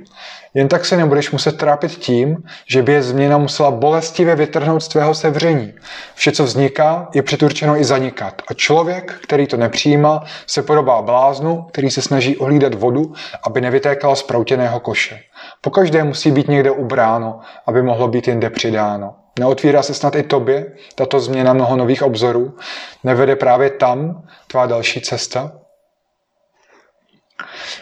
Jen 0.55 0.67
tak 0.67 0.85
se 0.85 0.97
nebudeš 0.97 1.31
muset 1.31 1.57
trápit 1.57 1.91
tím, 1.91 2.37
že 2.67 2.81
by 2.81 2.93
je 2.93 3.03
změna 3.03 3.37
musela 3.37 3.71
bolestivě 3.71 4.35
vytrhnout 4.35 4.83
z 4.83 4.87
tvého 4.87 5.15
sevření. 5.15 5.73
Vše, 6.15 6.31
co 6.31 6.43
vzniká, 6.43 7.09
je 7.13 7.23
předurčeno 7.23 7.77
i 7.77 7.83
zanikat. 7.83 8.41
A 8.47 8.53
člověk, 8.53 9.19
který 9.23 9.47
to 9.47 9.57
nepřijímá, 9.57 10.23
se 10.47 10.63
podobá 10.63 11.01
bláznu, 11.01 11.61
který 11.71 11.91
se 11.91 12.01
snaží 12.01 12.37
ohlídat 12.37 12.73
vodu, 12.73 13.13
aby 13.43 13.61
nevytékala 13.61 14.15
z 14.15 14.23
proutěného 14.23 14.79
koše. 14.79 15.19
Pokaždé 15.61 16.03
musí 16.03 16.31
být 16.31 16.47
někde 16.47 16.71
ubráno, 16.71 17.39
aby 17.65 17.81
mohlo 17.81 18.07
být 18.07 18.27
jinde 18.27 18.49
přidáno. 18.49 19.15
Neotvírá 19.39 19.83
se 19.83 19.93
snad 19.93 20.15
i 20.15 20.23
tobě 20.23 20.65
tato 20.95 21.19
změna 21.19 21.53
mnoho 21.53 21.75
nových 21.75 22.03
obzorů? 22.03 22.57
Nevede 23.03 23.35
právě 23.35 23.69
tam 23.69 24.23
tvá 24.47 24.65
další 24.65 25.01
cesta? 25.01 25.51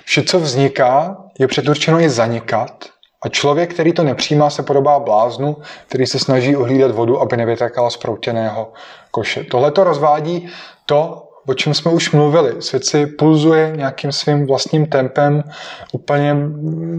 Vše, 0.05 0.23
co 0.23 0.39
vzniká, 0.39 1.17
je 1.39 1.47
předurčeno 1.47 1.99
i 1.99 2.09
zanikat 2.09 2.85
a 3.21 3.29
člověk, 3.29 3.73
který 3.73 3.93
to 3.93 4.03
nepřijímá, 4.03 4.49
se 4.49 4.63
podobá 4.63 4.99
bláznu, 4.99 5.57
který 5.87 6.05
se 6.05 6.19
snaží 6.19 6.55
ohlídat 6.55 6.91
vodu, 6.91 7.21
aby 7.21 7.37
nevytékala 7.37 7.89
z 7.89 7.97
proutěného 7.97 8.73
koše. 9.11 9.43
Tohle 9.43 9.71
to 9.71 9.83
rozvádí 9.83 10.49
to, 10.85 11.29
o 11.47 11.53
čem 11.53 11.73
jsme 11.73 11.91
už 11.91 12.11
mluvili. 12.11 12.61
Svět 12.61 12.85
si 12.85 13.07
pulzuje 13.07 13.73
nějakým 13.75 14.11
svým 14.11 14.47
vlastním 14.47 14.85
tempem, 14.85 15.43
úplně 15.91 16.35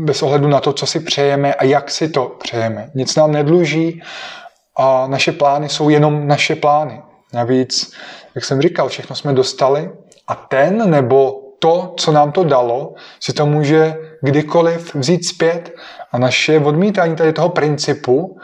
bez 0.05 0.23
ohledu 0.23 0.49
na 0.49 0.61
to, 0.61 0.73
co 0.73 0.87
si 0.87 1.01
přejeme 1.01 1.55
a 1.55 1.65
jak 1.65 1.91
si 1.91 2.09
to 2.09 2.37
přejeme. 2.43 2.91
Nic 2.95 3.17
nám 3.17 3.33
nedluží 3.33 4.03
a 4.77 5.07
naše 5.07 5.33
plány 5.33 5.69
jsou 5.69 5.89
jenom 5.89 6.27
naše 6.29 6.57
plány. 6.57 7.03
Navíc, 7.33 7.93
jak 8.35 8.45
jsem 8.45 8.63
říkal, 8.63 8.89
všechno 8.89 9.17
jsme 9.17 9.33
dostali 9.33 9.91
a 10.29 10.35
ten 10.35 10.91
nebo 10.91 11.44
to, 11.59 11.95
co 11.97 12.13
nám 12.13 12.33
to 12.33 12.45
dalo, 12.45 12.95
si 13.21 13.33
to 13.33 13.47
může 13.47 13.97
kdykoliv 14.23 14.95
vzít 14.95 15.27
zpět. 15.27 15.75
A 16.13 16.19
naše 16.19 16.59
odmítání 16.59 17.17
tady 17.17 17.33
toho 17.33 17.49
principu 17.49 18.39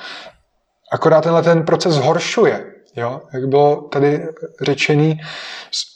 akorát 0.93 1.21
tenhle 1.21 1.43
ten 1.43 1.63
proces 1.65 1.95
zhoršuje. 1.95 2.65
Jo? 2.97 3.21
Jak 3.33 3.49
bylo 3.49 3.77
tady 3.77 4.27
řečený, 4.63 5.21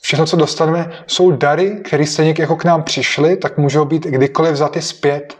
všechno, 0.00 0.26
co 0.26 0.36
dostaneme, 0.36 0.92
jsou 1.06 1.30
dary, 1.30 1.80
které 1.84 2.06
stejně 2.06 2.34
jako 2.38 2.56
k 2.56 2.64
nám 2.64 2.82
přišly, 2.82 3.36
tak 3.36 3.58
můžou 3.58 3.84
být 3.84 4.02
kdykoliv 4.02 4.52
vzaty 4.52 4.82
zpět. 4.82 5.36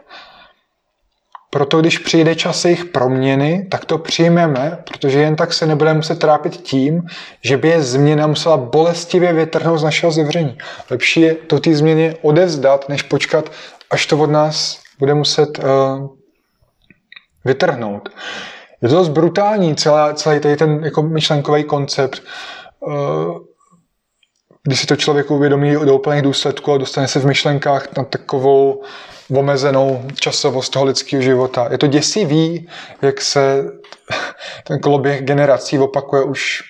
Proto 1.54 1.80
když 1.80 1.98
přijde 1.98 2.34
čas 2.34 2.64
jejich 2.64 2.84
proměny, 2.84 3.66
tak 3.70 3.84
to 3.84 3.98
přijmeme, 3.98 4.78
protože 4.84 5.20
jen 5.20 5.36
tak 5.36 5.52
se 5.52 5.66
nebudeme 5.66 5.96
muset 5.96 6.18
trápit 6.18 6.56
tím, 6.56 7.02
že 7.44 7.56
by 7.56 7.68
je 7.68 7.82
změna 7.82 8.26
musela 8.26 8.56
bolestivě 8.56 9.32
vytrhnout 9.32 9.78
z 9.78 9.82
našeho 9.82 10.12
zevření. 10.12 10.58
Lepší 10.90 11.20
je 11.20 11.34
to 11.34 11.60
ty 11.60 11.74
změny 11.74 12.16
odevzdat, 12.22 12.88
než 12.88 13.02
počkat, 13.02 13.52
až 13.90 14.06
to 14.06 14.18
od 14.18 14.30
nás 14.30 14.80
bude 14.98 15.14
muset 15.14 15.58
uh, 15.58 16.08
vytrhnout. 17.44 18.08
Je 18.82 18.88
to 18.88 18.94
dost 18.94 19.08
brutální, 19.08 19.76
celá, 19.76 20.14
celý 20.14 20.40
tady 20.40 20.56
ten 20.56 20.84
jako 20.84 21.02
myšlenkový 21.02 21.64
koncept. 21.64 22.22
Uh, 22.80 23.38
když 24.66 24.80
si 24.80 24.86
to 24.86 24.96
člověk 24.96 25.30
uvědomí 25.30 25.72
do 25.72 25.94
úplných 25.94 26.22
důsledků 26.22 26.72
a 26.72 26.78
dostane 26.78 27.08
se 27.08 27.20
v 27.20 27.26
myšlenkách 27.26 27.96
na 27.96 28.04
takovou 28.04 28.82
omezenou 29.36 30.04
časovost 30.14 30.72
toho 30.72 30.84
lidského 30.84 31.22
života. 31.22 31.68
Je 31.70 31.78
to 31.78 31.86
děsivý, 31.86 32.68
jak 33.02 33.20
se 33.20 33.64
ten 34.64 34.78
koloběh 34.78 35.22
generací 35.22 35.78
opakuje 35.78 36.22
už 36.22 36.62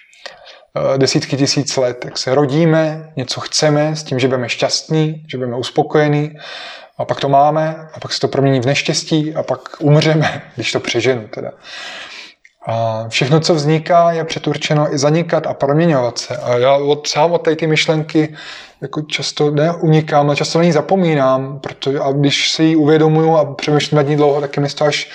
eh, 0.94 0.98
desítky 0.98 1.36
tisíc 1.36 1.76
let. 1.76 2.04
Jak 2.04 2.18
se 2.18 2.34
rodíme, 2.34 3.12
něco 3.16 3.40
chceme 3.40 3.96
s 3.96 4.02
tím, 4.02 4.18
že 4.18 4.28
budeme 4.28 4.48
šťastní, 4.48 5.24
že 5.28 5.38
budeme 5.38 5.56
uspokojení 5.56 6.32
a 6.98 7.04
pak 7.04 7.20
to 7.20 7.28
máme 7.28 7.88
a 7.94 8.00
pak 8.00 8.12
se 8.12 8.20
to 8.20 8.28
promění 8.28 8.60
v 8.60 8.66
neštěstí 8.66 9.34
a 9.34 9.42
pak 9.42 9.60
umřeme, 9.80 10.42
když 10.54 10.72
to 10.72 10.80
přeženu 10.80 11.28
teda. 11.28 11.50
A 12.66 13.04
všechno, 13.08 13.40
co 13.40 13.54
vzniká, 13.54 14.12
je 14.12 14.24
přeturčeno 14.24 14.94
i 14.94 14.98
zanikat 14.98 15.46
a 15.46 15.54
proměňovat 15.54 16.18
se. 16.18 16.36
A 16.36 16.58
já 16.58 16.74
od, 16.74 17.06
sám 17.06 17.32
od 17.32 17.38
té 17.38 17.56
ty 17.56 17.66
myšlenky 17.66 18.34
jako 18.80 19.02
často 19.02 19.50
neunikám, 19.50 20.26
ale 20.26 20.36
často 20.36 20.58
na 20.58 20.64
ní 20.64 20.72
zapomínám, 20.72 21.60
protože 21.60 21.98
a 21.98 22.12
když 22.12 22.50
si 22.50 22.62
ji 22.62 22.76
uvědomuju 22.76 23.36
a 23.36 23.54
přemýšlím 23.54 23.96
nad 23.96 24.08
ní 24.08 24.16
dlouho, 24.16 24.40
tak 24.40 24.56
je 24.56 24.62
mi 24.62 24.68
to 24.68 24.84
až 24.84 25.10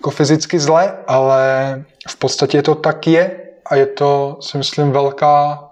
jako 0.00 0.10
fyzicky 0.10 0.58
zle, 0.58 0.92
ale 1.06 1.84
v 2.08 2.16
podstatě 2.16 2.62
to 2.62 2.74
tak 2.74 3.06
je 3.06 3.40
a 3.66 3.76
je 3.76 3.86
to, 3.86 4.36
si 4.40 4.58
myslím, 4.58 4.92
velká, 4.92 5.68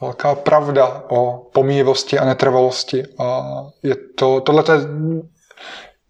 velká 0.00 0.34
pravda 0.34 1.02
o 1.08 1.42
pomíjivosti 1.52 2.18
a 2.18 2.24
netrvalosti. 2.24 3.02
A 3.18 3.46
je 3.82 3.96
to, 4.16 4.40
tohle 4.40 4.64
je 4.72 4.78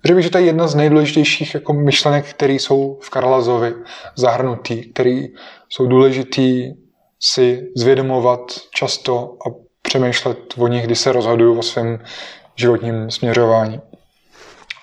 Řekl 0.04 0.14
bych, 0.14 0.24
že 0.24 0.30
to 0.30 0.38
je 0.38 0.44
jedna 0.44 0.68
z 0.68 0.74
nejdůležitějších 0.74 1.54
jako 1.54 1.72
myšlenek, 1.72 2.26
které 2.26 2.52
jsou 2.52 2.98
v 3.02 3.10
Karlazovi 3.10 3.74
zahrnutý, 4.16 4.92
které 4.92 5.22
jsou 5.68 5.86
důležitý 5.86 6.72
si 7.20 7.68
zvědomovat 7.76 8.40
často 8.74 9.36
a 9.46 9.50
přemýšlet 9.82 10.38
o 10.58 10.68
nich, 10.68 10.86
když 10.86 10.98
se 10.98 11.12
rozhoduju 11.12 11.58
o 11.58 11.62
svém 11.62 11.98
životním 12.56 13.10
směřování. 13.10 13.80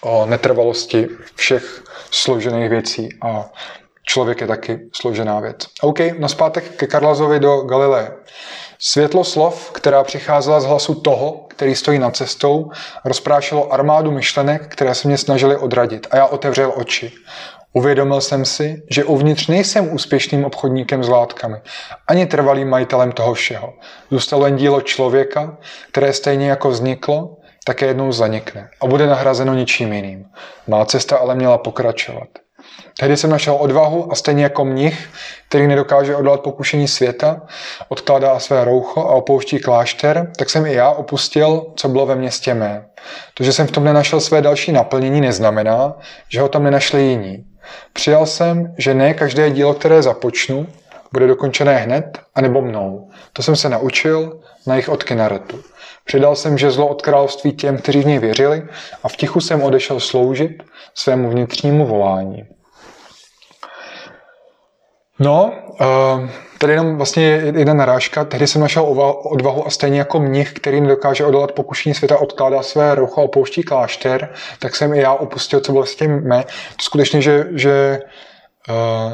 O 0.01 0.25
netrvalosti 0.25 1.07
všech 1.36 1.84
složených 2.12 2.69
věcí 2.69 3.10
a 3.22 3.50
člověk 4.03 4.41
je 4.41 4.48
taky 4.48 4.79
složená 4.93 5.39
věc. 5.39 5.57
OK, 5.81 6.00
na 6.19 6.27
zpátek 6.27 6.75
ke 6.75 6.88
Karlazovi 6.88 7.39
do 7.39 7.62
Galileje. 7.62 8.12
Světlo 8.79 9.24
slov, 9.24 9.72
která 9.72 10.03
přicházela 10.03 10.60
z 10.60 10.65
hlasu 10.65 10.96
toho, 10.96 11.46
který 11.48 11.75
stojí 11.75 12.00
nad 12.00 12.15
cestou, 12.15 12.72
rozprášilo 13.05 13.74
armádu 13.74 14.12
myšlenek, 14.12 14.67
které 14.67 14.96
se 14.96 15.08
mě 15.08 15.17
snažily 15.17 15.58
odradit 15.58 16.08
a 16.12 16.17
já 16.17 16.25
otevřel 16.25 16.74
oči. 16.75 17.12
Uvědomil 17.74 18.22
jsem 18.22 18.46
si, 18.46 18.84
že 18.89 19.03
uvnitř 19.03 19.48
nejsem 19.48 19.94
úspěšným 19.94 20.46
obchodníkem 20.46 21.03
s 21.03 21.10
látkami, 21.10 21.58
ani 22.08 22.25
trvalým 22.25 22.70
majitelem 22.70 23.12
toho 23.12 23.34
všeho. 23.34 23.74
Zůstalo 24.12 24.46
jen 24.46 24.55
dílo 24.55 24.82
člověka, 24.82 25.58
které 25.91 26.13
stejně 26.13 26.50
jako 26.50 26.70
vzniklo, 26.70 27.38
také 27.65 27.86
jednou 27.86 28.12
zanikne 28.12 28.70
a 28.82 28.88
bude 28.88 29.08
nahrazeno 29.08 29.53
ničím 29.53 29.94
jiným. 29.94 30.25
Má 30.67 30.86
cesta 30.86 31.17
ale 31.17 31.36
měla 31.36 31.58
pokračovat. 31.58 32.27
Tehdy 33.00 33.17
jsem 33.17 33.29
našel 33.29 33.55
odvahu 33.60 34.12
a 34.12 34.15
stejně 34.15 34.43
jako 34.43 34.65
mnich, 34.65 35.10
který 35.50 35.67
nedokáže 35.67 36.15
odolat 36.15 36.39
pokušení 36.39 36.88
světa, 36.88 37.41
odkládá 37.88 38.39
své 38.39 38.63
roucho 38.63 39.00
a 39.01 39.12
opouští 39.12 39.60
klášter, 39.60 40.31
tak 40.38 40.50
jsem 40.50 40.65
i 40.65 40.74
já 40.74 40.89
opustil, 40.89 41.65
co 41.75 41.89
bylo 41.89 42.05
ve 42.05 42.15
městě 42.15 42.53
mé. 42.53 42.86
To, 43.34 43.43
že 43.43 43.53
jsem 43.53 43.67
v 43.67 43.72
tom 43.72 43.84
nenašel 43.84 44.19
své 44.19 44.41
další 44.41 44.72
naplnění, 44.72 45.22
neznamená, 45.22 45.93
že 46.29 46.41
ho 46.41 46.50
tam 46.50 46.63
nenašli 46.63 47.01
jiní. 47.01 47.45
Přijal 47.93 48.25
jsem, 48.25 48.75
že 48.77 48.93
ne 48.93 49.13
každé 49.13 49.51
dílo, 49.51 49.74
které 49.74 50.01
započnu, 50.01 50.67
bude 51.13 51.27
dokončené 51.27 51.77
hned, 51.77 52.19
anebo 52.36 52.62
mnou. 52.62 53.10
To 53.34 53.43
jsem 53.43 53.55
se 53.55 53.69
naučil 53.69 54.39
na 54.67 54.75
jejich 54.75 54.89
od. 54.89 55.03
Předal 56.05 56.36
jsem 56.36 56.57
žezlo 56.57 56.88
od 56.88 57.01
království 57.01 57.51
těm, 57.51 57.77
kteří 57.77 58.01
v 58.01 58.05
něj 58.05 58.19
věřili 58.19 58.63
a 59.03 59.10
v 59.10 59.15
tichu 59.15 59.41
jsem 59.41 59.63
odešel 59.63 60.00
sloužit 60.00 60.63
svému 60.93 61.29
vnitřnímu 61.29 61.86
volání. 61.86 62.54
No, 65.19 65.53
uh, 65.81 66.29
tady 66.57 66.74
jenom 66.74 66.98
vlastně 66.98 67.24
jedna 67.55 67.74
narážka. 67.74 68.25
Tehdy 68.25 68.48
jsem 68.48 68.62
našel 68.62 68.84
odvahu 69.24 69.67
a 69.67 69.69
stejně 69.69 70.00
jako 70.00 70.19
mnich, 70.19 70.53
který 70.53 70.81
nedokáže 70.81 71.25
odolat 71.25 71.51
pokušení 71.51 71.95
světa, 71.95 72.17
odkládá 72.17 72.63
své 72.63 72.95
rucho 72.95 73.22
a 73.22 73.24
opouští 73.24 73.63
klášter, 73.63 74.34
tak 74.60 74.75
jsem 74.75 74.93
i 74.93 75.00
já 75.00 75.13
opustil, 75.13 75.60
co 75.60 75.74
vlastně 75.74 76.07
mé. 76.07 76.43
To 76.43 76.84
skutečně, 76.84 77.22
že, 77.22 77.48
že 77.51 78.00
uh, 78.69 79.13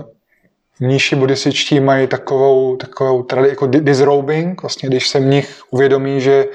mníši 0.79 1.15
buddhističtí 1.15 1.79
mají 1.79 2.07
takovou, 2.07 2.75
takovou 2.75 3.23
tradici 3.23 3.51
jako 3.51 3.67
disrobing, 3.67 4.61
vlastně 4.61 4.89
když 4.89 5.07
se 5.07 5.19
mnich 5.19 5.61
uvědomí, 5.69 6.21
že 6.21 6.45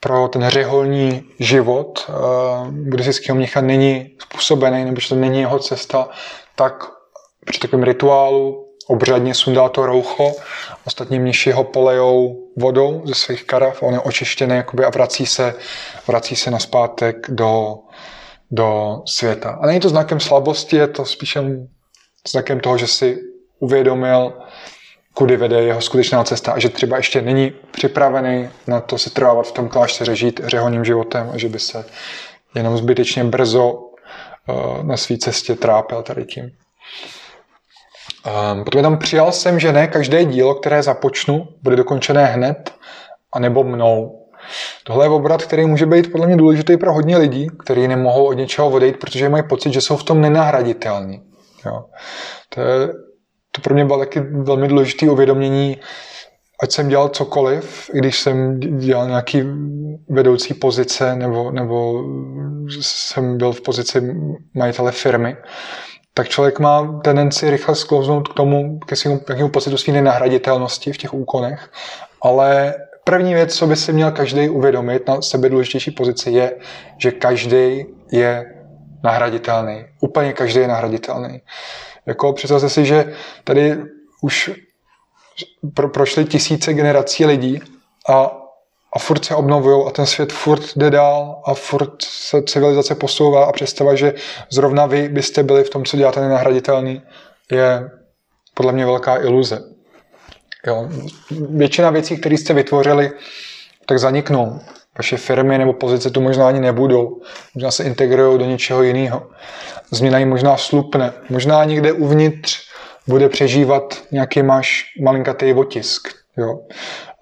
pro 0.00 0.28
ten 0.28 0.48
řeholní 0.48 1.22
život 1.40 2.06
uh, 2.08 2.68
buddhistického 2.70 3.36
mnicha 3.36 3.60
není 3.60 4.10
způsobený, 4.18 4.84
nebo 4.84 5.00
že 5.00 5.08
to 5.08 5.14
není 5.14 5.40
jeho 5.40 5.58
cesta, 5.58 6.08
tak 6.56 6.84
při 7.44 7.60
takovém 7.60 7.82
rituálu 7.82 8.71
obřadně 8.92 9.34
sundá 9.34 9.68
to 9.68 9.86
roucho, 9.86 10.32
ostatní 10.86 11.18
mniši 11.18 11.50
ho 11.50 11.64
polejou 11.64 12.48
vodou 12.58 13.02
ze 13.04 13.14
svých 13.14 13.44
karav, 13.44 13.82
on 13.82 13.94
je 13.94 14.00
očištěný 14.00 14.56
jakoby, 14.56 14.84
a 14.84 14.90
vrací 14.90 15.26
se, 15.26 15.54
vrací 16.06 16.36
se 16.36 16.50
naspátek 16.50 17.16
do, 17.28 17.78
do 18.50 19.00
světa. 19.06 19.58
A 19.62 19.66
není 19.66 19.80
to 19.80 19.88
znakem 19.88 20.20
slabosti, 20.20 20.76
je 20.76 20.86
to 20.86 21.04
spíše 21.04 21.40
znakem 22.28 22.60
toho, 22.60 22.78
že 22.78 22.86
si 22.86 23.18
uvědomil, 23.58 24.32
kudy 25.14 25.36
vede 25.36 25.62
jeho 25.62 25.80
skutečná 25.80 26.24
cesta 26.24 26.52
a 26.52 26.58
že 26.58 26.68
třeba 26.68 26.96
ještě 26.96 27.22
není 27.22 27.52
připravený 27.70 28.48
na 28.66 28.80
to 28.80 28.98
se 28.98 29.10
trvávat 29.10 29.46
v 29.46 29.52
tom 29.52 29.68
klášteře, 29.68 30.16
žít 30.16 30.40
řehoním 30.44 30.84
životem 30.84 31.30
a 31.34 31.38
že 31.38 31.48
by 31.48 31.58
se 31.58 31.84
jenom 32.54 32.76
zbytečně 32.76 33.24
brzo 33.24 33.72
uh, 33.72 34.82
na 34.82 34.96
své 34.96 35.16
cestě 35.16 35.54
trápil 35.54 36.02
tady 36.02 36.24
tím. 36.24 36.50
Um, 38.26 38.64
potom 38.64 38.82
tam 38.82 38.98
přijal 38.98 39.32
jsem, 39.32 39.60
že 39.60 39.72
ne 39.72 39.86
každé 39.86 40.24
dílo, 40.24 40.54
které 40.54 40.82
započnu, 40.82 41.48
bude 41.62 41.76
dokončené 41.76 42.24
hned, 42.24 42.74
anebo 43.32 43.64
mnou. 43.64 44.18
Tohle 44.84 45.04
je 45.04 45.10
obrat, 45.10 45.42
který 45.42 45.66
může 45.66 45.86
být 45.86 46.12
podle 46.12 46.26
mě 46.26 46.36
důležitý 46.36 46.76
pro 46.76 46.92
hodně 46.92 47.16
lidí, 47.16 47.46
kteří 47.64 47.88
nemohou 47.88 48.24
od 48.24 48.32
něčeho 48.32 48.70
odejít, 48.70 48.96
protože 48.96 49.28
mají 49.28 49.42
pocit, 49.48 49.72
že 49.72 49.80
jsou 49.80 49.96
v 49.96 50.04
tom 50.04 50.20
nenahraditelní. 50.20 51.22
Jo. 51.66 51.84
To, 52.48 52.60
je, 52.60 52.88
to 53.50 53.60
pro 53.62 53.74
mě 53.74 53.84
bylo 53.84 53.98
taky 53.98 54.20
velmi 54.20 54.68
důležité 54.68 55.10
uvědomění, 55.10 55.76
ať 56.62 56.72
jsem 56.72 56.88
dělal 56.88 57.08
cokoliv, 57.08 57.90
i 57.94 57.98
když 57.98 58.20
jsem 58.20 58.60
dělal 58.60 59.06
nějaký 59.06 59.42
vedoucí 60.08 60.54
pozice 60.54 61.16
nebo, 61.16 61.50
nebo 61.50 62.04
jsem 62.80 63.38
byl 63.38 63.52
v 63.52 63.60
pozici 63.60 64.14
majitele 64.54 64.92
firmy, 64.92 65.36
tak 66.14 66.28
člověk 66.28 66.58
má 66.58 67.00
tendenci 67.04 67.50
rychle 67.50 67.74
sklouznout 67.74 68.28
k 68.28 68.34
tomu, 68.34 68.78
ke 68.78 68.96
svému 68.96 69.20
nějakému 69.28 69.48
pocitu 69.48 69.76
své 69.76 69.92
nenahraditelnosti 69.92 70.92
v 70.92 70.96
těch 70.96 71.14
úkonech, 71.14 71.70
ale 72.22 72.74
první 73.04 73.34
věc, 73.34 73.54
co 73.54 73.66
by 73.66 73.76
si 73.76 73.92
měl 73.92 74.10
každý 74.10 74.48
uvědomit 74.48 75.08
na 75.08 75.22
sebe 75.22 75.48
důležitější 75.48 75.90
pozici, 75.90 76.30
je, 76.30 76.56
že 76.98 77.10
každý 77.10 77.84
je 78.12 78.54
nahraditelný. 79.04 79.84
Úplně 80.00 80.32
každý 80.32 80.60
je 80.60 80.68
nahraditelný. 80.68 81.40
Jako 82.06 82.32
představte 82.32 82.68
si, 82.68 82.84
že 82.84 83.12
tady 83.44 83.78
už 84.22 84.50
pro, 85.74 85.88
prošly 85.88 86.24
tisíce 86.24 86.74
generací 86.74 87.26
lidí 87.26 87.60
a 88.08 88.41
a 88.92 88.98
furt 88.98 89.24
se 89.24 89.34
obnovují 89.34 89.86
a 89.86 89.90
ten 89.90 90.06
svět 90.06 90.32
furt 90.32 90.62
jde 90.76 90.90
dál 90.90 91.42
a 91.46 91.54
furt 91.54 92.02
se 92.02 92.42
civilizace 92.42 92.94
posouvá 92.94 93.44
a 93.44 93.52
představa, 93.52 93.94
že 93.94 94.14
zrovna 94.50 94.86
vy 94.86 95.08
byste 95.08 95.42
byli 95.42 95.64
v 95.64 95.70
tom, 95.70 95.84
co 95.84 95.96
děláte 95.96 96.20
nenahraditelný, 96.20 97.02
je 97.52 97.90
podle 98.54 98.72
mě 98.72 98.86
velká 98.86 99.16
iluze. 99.16 99.62
Jo. 100.66 100.88
Většina 101.50 101.90
věcí, 101.90 102.16
které 102.16 102.34
jste 102.34 102.54
vytvořili, 102.54 103.10
tak 103.86 103.98
zaniknou. 103.98 104.60
Vaše 104.98 105.16
firmy 105.16 105.58
nebo 105.58 105.72
pozice 105.72 106.10
tu 106.10 106.20
možná 106.20 106.48
ani 106.48 106.60
nebudou. 106.60 107.20
Možná 107.54 107.70
se 107.70 107.84
integrují 107.84 108.38
do 108.38 108.44
něčeho 108.44 108.82
jiného. 108.82 109.30
Změna 109.90 110.18
jim 110.18 110.28
možná 110.28 110.56
slupne. 110.56 111.12
Možná 111.30 111.64
někde 111.64 111.92
uvnitř 111.92 112.60
bude 113.08 113.28
přežívat 113.28 114.02
nějaký 114.12 114.42
máš 114.42 114.84
malinkatý 115.02 115.54
otisk. 115.54 116.21
Jo 116.36 116.58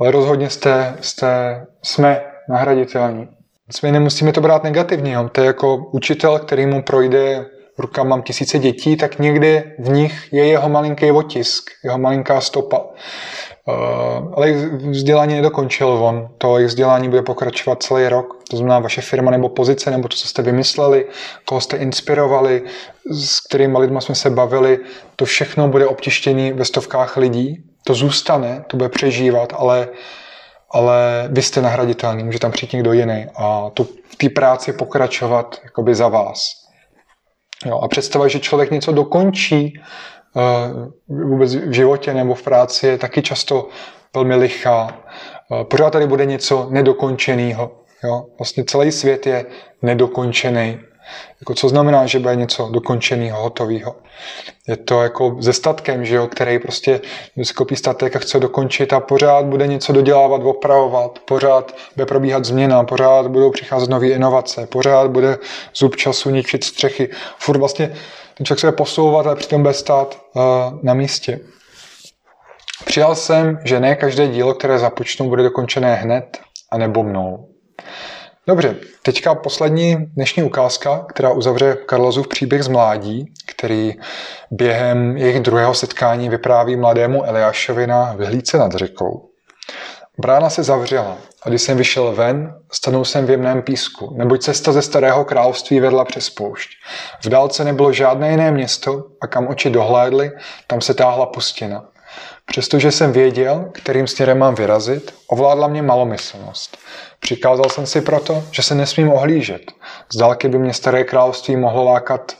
ale 0.00 0.10
rozhodně 0.10 0.50
jste, 0.50 0.96
jste, 1.00 1.66
jsme 1.82 2.20
nahraditelní. 2.48 3.28
My 3.82 3.92
nemusíme 3.92 4.32
to 4.32 4.40
brát 4.40 4.64
negativně. 4.64 5.12
Jo. 5.12 5.28
To 5.32 5.40
je 5.40 5.46
jako 5.46 5.76
učitel, 5.76 6.38
který 6.38 6.66
mu 6.66 6.82
projde 6.82 7.46
rukama 7.78 8.08
mám 8.08 8.22
tisíce 8.22 8.58
dětí, 8.58 8.96
tak 8.96 9.18
někdy 9.18 9.62
v 9.78 9.88
nich 9.88 10.32
je 10.32 10.46
jeho 10.46 10.68
malinký 10.68 11.10
otisk, 11.10 11.70
jeho 11.84 11.98
malinká 11.98 12.40
stopa. 12.40 12.78
Uh, 12.78 14.34
ale 14.34 14.52
vzdělání 14.90 15.34
nedokončil 15.34 15.88
on. 15.88 16.28
To 16.38 16.58
jejich 16.58 16.68
vzdělání 16.68 17.08
bude 17.08 17.22
pokračovat 17.22 17.82
celý 17.82 18.08
rok. 18.08 18.26
To 18.50 18.56
znamená 18.56 18.78
vaše 18.78 19.00
firma 19.00 19.30
nebo 19.30 19.48
pozice, 19.48 19.90
nebo 19.90 20.08
to, 20.08 20.16
co 20.16 20.28
jste 20.28 20.42
vymysleli, 20.42 21.06
koho 21.44 21.60
jste 21.60 21.76
inspirovali, 21.76 22.62
s 23.10 23.40
kterými 23.40 23.78
lidmi 23.78 24.00
jsme 24.00 24.14
se 24.14 24.30
bavili, 24.30 24.78
to 25.16 25.24
všechno 25.24 25.68
bude 25.68 25.86
obtištěné 25.86 26.52
ve 26.52 26.64
stovkách 26.64 27.16
lidí 27.16 27.69
to 27.84 27.94
zůstane, 27.94 28.64
to 28.66 28.76
bude 28.76 28.88
přežívat, 28.88 29.52
ale, 29.56 29.88
ale 30.70 31.28
vy 31.32 31.42
jste 31.42 31.62
nahraditelný, 31.62 32.24
může 32.24 32.38
tam 32.38 32.52
přijít 32.52 32.72
někdo 32.72 32.92
jiný 32.92 33.26
a 33.36 33.70
tu, 33.74 33.84
v 33.84 34.16
té 34.16 34.28
práci 34.28 34.72
pokračovat 34.72 35.60
jakoby 35.64 35.94
za 35.94 36.08
vás. 36.08 36.60
Jo, 37.66 37.78
a 37.78 37.88
představa, 37.88 38.28
že 38.28 38.40
člověk 38.40 38.70
něco 38.70 38.92
dokončí 38.92 39.80
uh, 40.34 41.22
vůbec 41.30 41.54
v 41.54 41.72
životě 41.72 42.14
nebo 42.14 42.34
v 42.34 42.42
práci 42.42 42.86
je 42.86 42.98
taky 42.98 43.22
často 43.22 43.68
velmi 44.14 44.34
lichá. 44.36 44.98
Uh, 45.50 45.64
pořád 45.64 45.90
tady 45.90 46.06
bude 46.06 46.24
něco 46.24 46.66
nedokončeného. 46.70 47.70
Jo? 48.04 48.26
Vlastně 48.38 48.64
celý 48.64 48.92
svět 48.92 49.26
je 49.26 49.46
nedokončený. 49.82 50.78
Jako 51.40 51.54
co 51.54 51.68
znamená, 51.68 52.06
že 52.06 52.18
bude 52.18 52.36
něco 52.36 52.68
dokončeného, 52.72 53.42
hotového? 53.42 53.96
Je 54.68 54.76
to 54.76 55.02
jako 55.02 55.36
se 55.42 55.52
statkem, 55.52 56.04
že 56.04 56.14
jo, 56.14 56.26
který 56.26 56.58
prostě 56.58 57.00
si 57.42 57.54
kopí 57.54 57.76
statek 57.76 58.16
a 58.16 58.18
chce 58.18 58.40
dokončit 58.40 58.92
a 58.92 59.00
pořád 59.00 59.44
bude 59.44 59.66
něco 59.66 59.92
dodělávat, 59.92 60.40
opravovat, 60.44 61.18
pořád 61.18 61.76
bude 61.96 62.06
probíhat 62.06 62.44
změna, 62.44 62.84
pořád 62.84 63.26
budou 63.26 63.50
přicházet 63.50 63.90
nové 63.90 64.08
inovace, 64.08 64.66
pořád 64.66 65.10
bude 65.10 65.38
zub 65.74 65.96
času 65.96 66.30
ničit 66.30 66.64
střechy. 66.64 67.08
Furt 67.38 67.58
vlastně 67.58 67.92
ten 68.34 68.44
člověk 68.46 68.60
se 68.60 68.66
bude 68.66 68.76
posouvat, 68.76 69.26
ale 69.26 69.36
přitom 69.36 69.62
bude 69.62 69.74
stát 69.74 70.18
uh, 70.34 70.42
na 70.82 70.94
místě. 70.94 71.40
Přijal 72.84 73.14
jsem, 73.14 73.58
že 73.64 73.80
ne 73.80 73.96
každé 73.96 74.28
dílo, 74.28 74.54
které 74.54 74.78
započnu, 74.78 75.28
bude 75.28 75.42
dokončené 75.42 75.94
hned, 75.94 76.38
anebo 76.70 77.02
mnou. 77.02 77.48
Dobře, 78.50 78.76
teďka 79.02 79.34
poslední 79.34 79.96
dnešní 79.96 80.42
ukázka, 80.42 81.04
která 81.08 81.30
uzavře 81.30 81.76
Karlozův 81.86 82.28
příběh 82.28 82.62
z 82.62 82.68
mládí, 82.68 83.34
který 83.46 83.94
během 84.50 85.16
jejich 85.16 85.40
druhého 85.40 85.74
setkání 85.74 86.28
vypráví 86.28 86.76
mladému 86.76 87.24
Eliášovi 87.24 87.86
na 87.86 88.12
vyhlídce 88.12 88.58
nad 88.58 88.72
řekou. 88.72 89.28
Brána 90.18 90.50
se 90.50 90.62
zavřela 90.62 91.16
a 91.42 91.48
když 91.48 91.62
jsem 91.62 91.76
vyšel 91.76 92.12
ven, 92.12 92.54
stanul 92.72 93.04
jsem 93.04 93.26
v 93.26 93.30
jemném 93.30 93.62
písku, 93.62 94.14
neboť 94.16 94.42
cesta 94.42 94.72
ze 94.72 94.82
starého 94.82 95.24
království 95.24 95.80
vedla 95.80 96.04
přes 96.04 96.30
poušť. 96.30 96.70
V 97.24 97.28
dálce 97.28 97.64
nebylo 97.64 97.92
žádné 97.92 98.30
jiné 98.30 98.50
město 98.50 99.04
a 99.20 99.26
kam 99.26 99.48
oči 99.48 99.70
dohlédly, 99.70 100.30
tam 100.66 100.80
se 100.80 100.94
táhla 100.94 101.26
pustina. 101.26 101.84
Přestože 102.46 102.92
jsem 102.92 103.12
věděl, 103.12 103.70
kterým 103.72 104.06
směrem 104.06 104.38
mám 104.38 104.54
vyrazit, 104.54 105.14
ovládla 105.26 105.68
mě 105.68 105.82
malomyslnost. 105.82 106.76
Přikázal 107.20 107.64
jsem 107.70 107.86
si 107.86 108.00
proto, 108.00 108.44
že 108.50 108.62
se 108.62 108.74
nesmím 108.74 109.12
ohlížet. 109.12 109.72
Z 110.12 110.16
dálky 110.16 110.48
by 110.48 110.58
mě 110.58 110.74
staré 110.74 111.04
království 111.04 111.56
mohlo 111.56 111.84
lákat, 111.84 112.32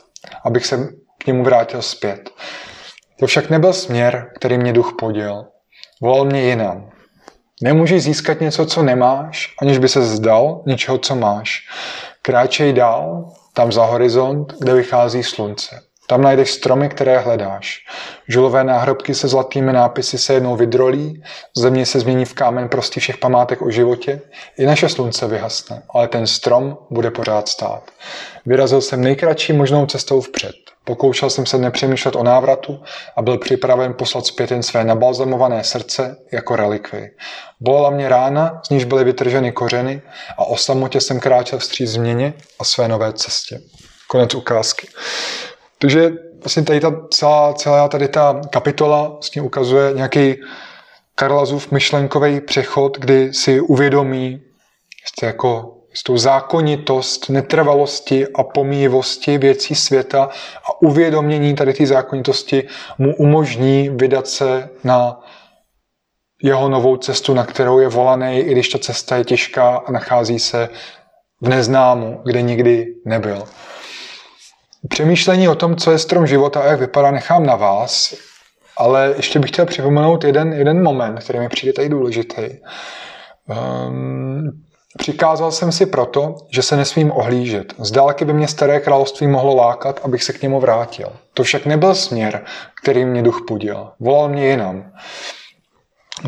abych 0.45 0.67
se 0.67 0.89
k 1.19 1.27
němu 1.27 1.45
vrátil 1.45 1.83
zpět. 1.83 2.31
To 3.21 3.27
však 3.27 3.51
nebyl 3.51 3.73
směr, 3.73 4.31
který 4.37 4.59
mě 4.59 4.73
duch 4.73 4.93
poděl. 4.99 5.47
Volal 6.03 6.25
mě 6.25 6.43
jinam. 6.43 6.91
Nemůžeš 7.63 8.03
získat 8.03 8.41
něco, 8.41 8.67
co 8.67 8.83
nemáš, 8.83 9.55
aniž 9.63 9.79
by 9.79 9.89
se 9.89 10.03
zdal 10.03 10.63
něčeho, 10.67 10.99
co 10.99 11.17
máš. 11.17 11.59
Kráčej 12.23 12.73
dál, 12.73 13.29
tam 13.55 13.73
za 13.73 13.85
horizont, 13.85 14.55
kde 14.59 14.75
vychází 14.75 15.23
slunce. 15.23 15.90
Tam 16.11 16.23
najdeš 16.23 16.51
stromy, 16.51 16.89
které 16.89 17.19
hledáš. 17.19 17.79
Žulové 18.29 18.65
náhrobky 18.65 19.15
se 19.15 19.29
zlatými 19.29 19.73
nápisy 19.73 20.19
se 20.19 20.35
jednou 20.35 20.57
vydrolí, 20.57 21.23
země 21.57 21.87
se 21.87 22.01
změní 22.01 22.25
v 22.25 22.35
kámen 22.35 22.69
prostý 22.69 23.01
všech 23.01 23.19
památek 23.19 23.63
o 23.63 23.71
životě, 23.71 24.21
i 24.59 24.67
naše 24.67 24.89
slunce 24.89 25.27
vyhasne, 25.27 25.83
ale 25.95 26.09
ten 26.09 26.27
strom 26.27 26.79
bude 26.91 27.11
pořád 27.11 27.49
stát. 27.49 27.83
Vyrazil 28.47 28.81
jsem 28.81 29.01
nejkratší 29.01 29.53
možnou 29.53 29.87
cestou 29.87 30.21
vpřed. 30.21 30.55
Pokoušel 30.85 31.31
jsem 31.31 31.47
se 31.47 31.59
nepřemýšlet 31.59 32.17
o 32.17 32.23
návratu 32.23 32.81
a 33.17 33.23
byl 33.23 33.39
připraven 33.39 33.95
poslat 33.95 34.27
zpět 34.27 34.51
jen 34.51 34.63
své 34.63 34.85
nabalzamované 34.85 35.65
srdce 35.65 36.17
jako 36.33 36.57
relikvy. 36.57 37.11
Bolela 37.61 37.91
mě 37.91 38.09
rána, 38.09 38.61
z 38.67 38.71
níž 38.71 38.85
byly 38.85 39.05
vytrženy 39.05 39.53
kořeny 39.53 40.03
a 40.39 40.45
o 40.45 40.57
samotě 40.57 41.01
jsem 41.01 41.21
kráčel 41.21 41.59
vstříc 41.59 41.91
změně 41.91 42.35
a 42.59 42.65
své 42.65 42.89
nové 42.89 43.13
cestě. 43.13 43.61
Konec 44.09 44.35
ukázky. 44.35 44.89
Takže 45.81 46.11
vlastně 46.43 46.63
tady 46.63 46.81
ta 46.81 47.07
celá, 47.11 47.55
celá 47.55 47.89
tady 47.89 48.09
ta 48.09 48.41
kapitola 48.51 49.09
vlastně 49.09 49.43
ukazuje 49.43 49.93
nějaký 49.95 50.35
Karlazův 51.15 51.71
myšlenkový 51.71 52.41
přechod, 52.41 52.99
kdy 52.99 53.35
si 53.35 53.61
uvědomí 53.61 54.43
jste 55.07 55.27
jako 55.27 55.77
tou 56.07 56.17
zákonitost 56.17 57.31
netrvalosti 57.31 58.27
a 58.35 58.43
pomíjivosti 58.43 59.39
věcí 59.39 59.75
světa 59.75 60.29
a 60.65 60.83
uvědomění 60.83 61.55
tady 61.55 61.75
té 61.75 61.87
zákonitosti 61.87 62.69
mu 62.99 63.17
umožní 63.17 63.89
vydat 63.89 64.27
se 64.27 64.69
na 64.85 65.21
jeho 66.43 66.69
novou 66.69 66.97
cestu, 66.97 67.35
na 67.35 67.45
kterou 67.45 67.79
je 67.79 67.89
volaný, 67.89 68.39
i 68.39 68.53
když 68.53 68.69
ta 68.69 68.79
cesta 68.79 69.17
je 69.17 69.25
těžká 69.25 69.77
a 69.77 69.93
nachází 69.93 70.39
se 70.39 70.69
v 71.41 71.49
neznámu, 71.49 72.21
kde 72.25 72.43
nikdy 72.43 72.87
nebyl. 73.07 73.45
Přemýšlení 74.89 75.49
o 75.49 75.55
tom, 75.55 75.77
co 75.77 75.91
je 75.91 75.99
strom 75.99 76.27
života 76.27 76.61
a 76.61 76.67
jak 76.67 76.81
vypadá, 76.81 77.11
nechám 77.11 77.47
na 77.47 77.57
vás, 77.57 78.15
ale 78.77 79.15
ještě 79.17 79.39
bych 79.39 79.51
chtěl 79.51 79.67
připomenout 79.67 80.25
jeden, 80.25 80.53
jeden 80.53 80.83
moment, 80.83 81.21
který 81.21 81.39
mi 81.39 81.49
přijde 81.49 81.73
tady 81.73 81.89
důležitý. 81.89 82.43
Um, 83.89 84.51
Přikázal 84.99 85.53
jsem 85.53 85.73
si 85.73 85.87
proto, 85.87 86.37
že 86.51 86.63
se 86.63 86.77
nesmím 86.77 87.13
ohlížet. 87.13 87.75
Z 87.79 87.91
dálky 87.91 88.25
by 88.25 88.33
mě 88.33 88.49
staré 88.49 88.81
království 88.81 89.27
mohlo 89.27 89.57
lákat, 89.57 90.01
abych 90.05 90.23
se 90.23 90.33
k 90.33 90.43
němu 90.43 90.61
vrátil. 90.61 91.13
To 91.35 91.43
však 91.43 91.67
nebyl 91.67 91.95
směr, 91.95 92.45
který 92.83 93.05
mě 93.05 93.23
duch 93.23 93.41
pudil. 93.47 93.89
Volal 94.01 94.29
mě 94.29 94.51
jinam. 94.51 94.93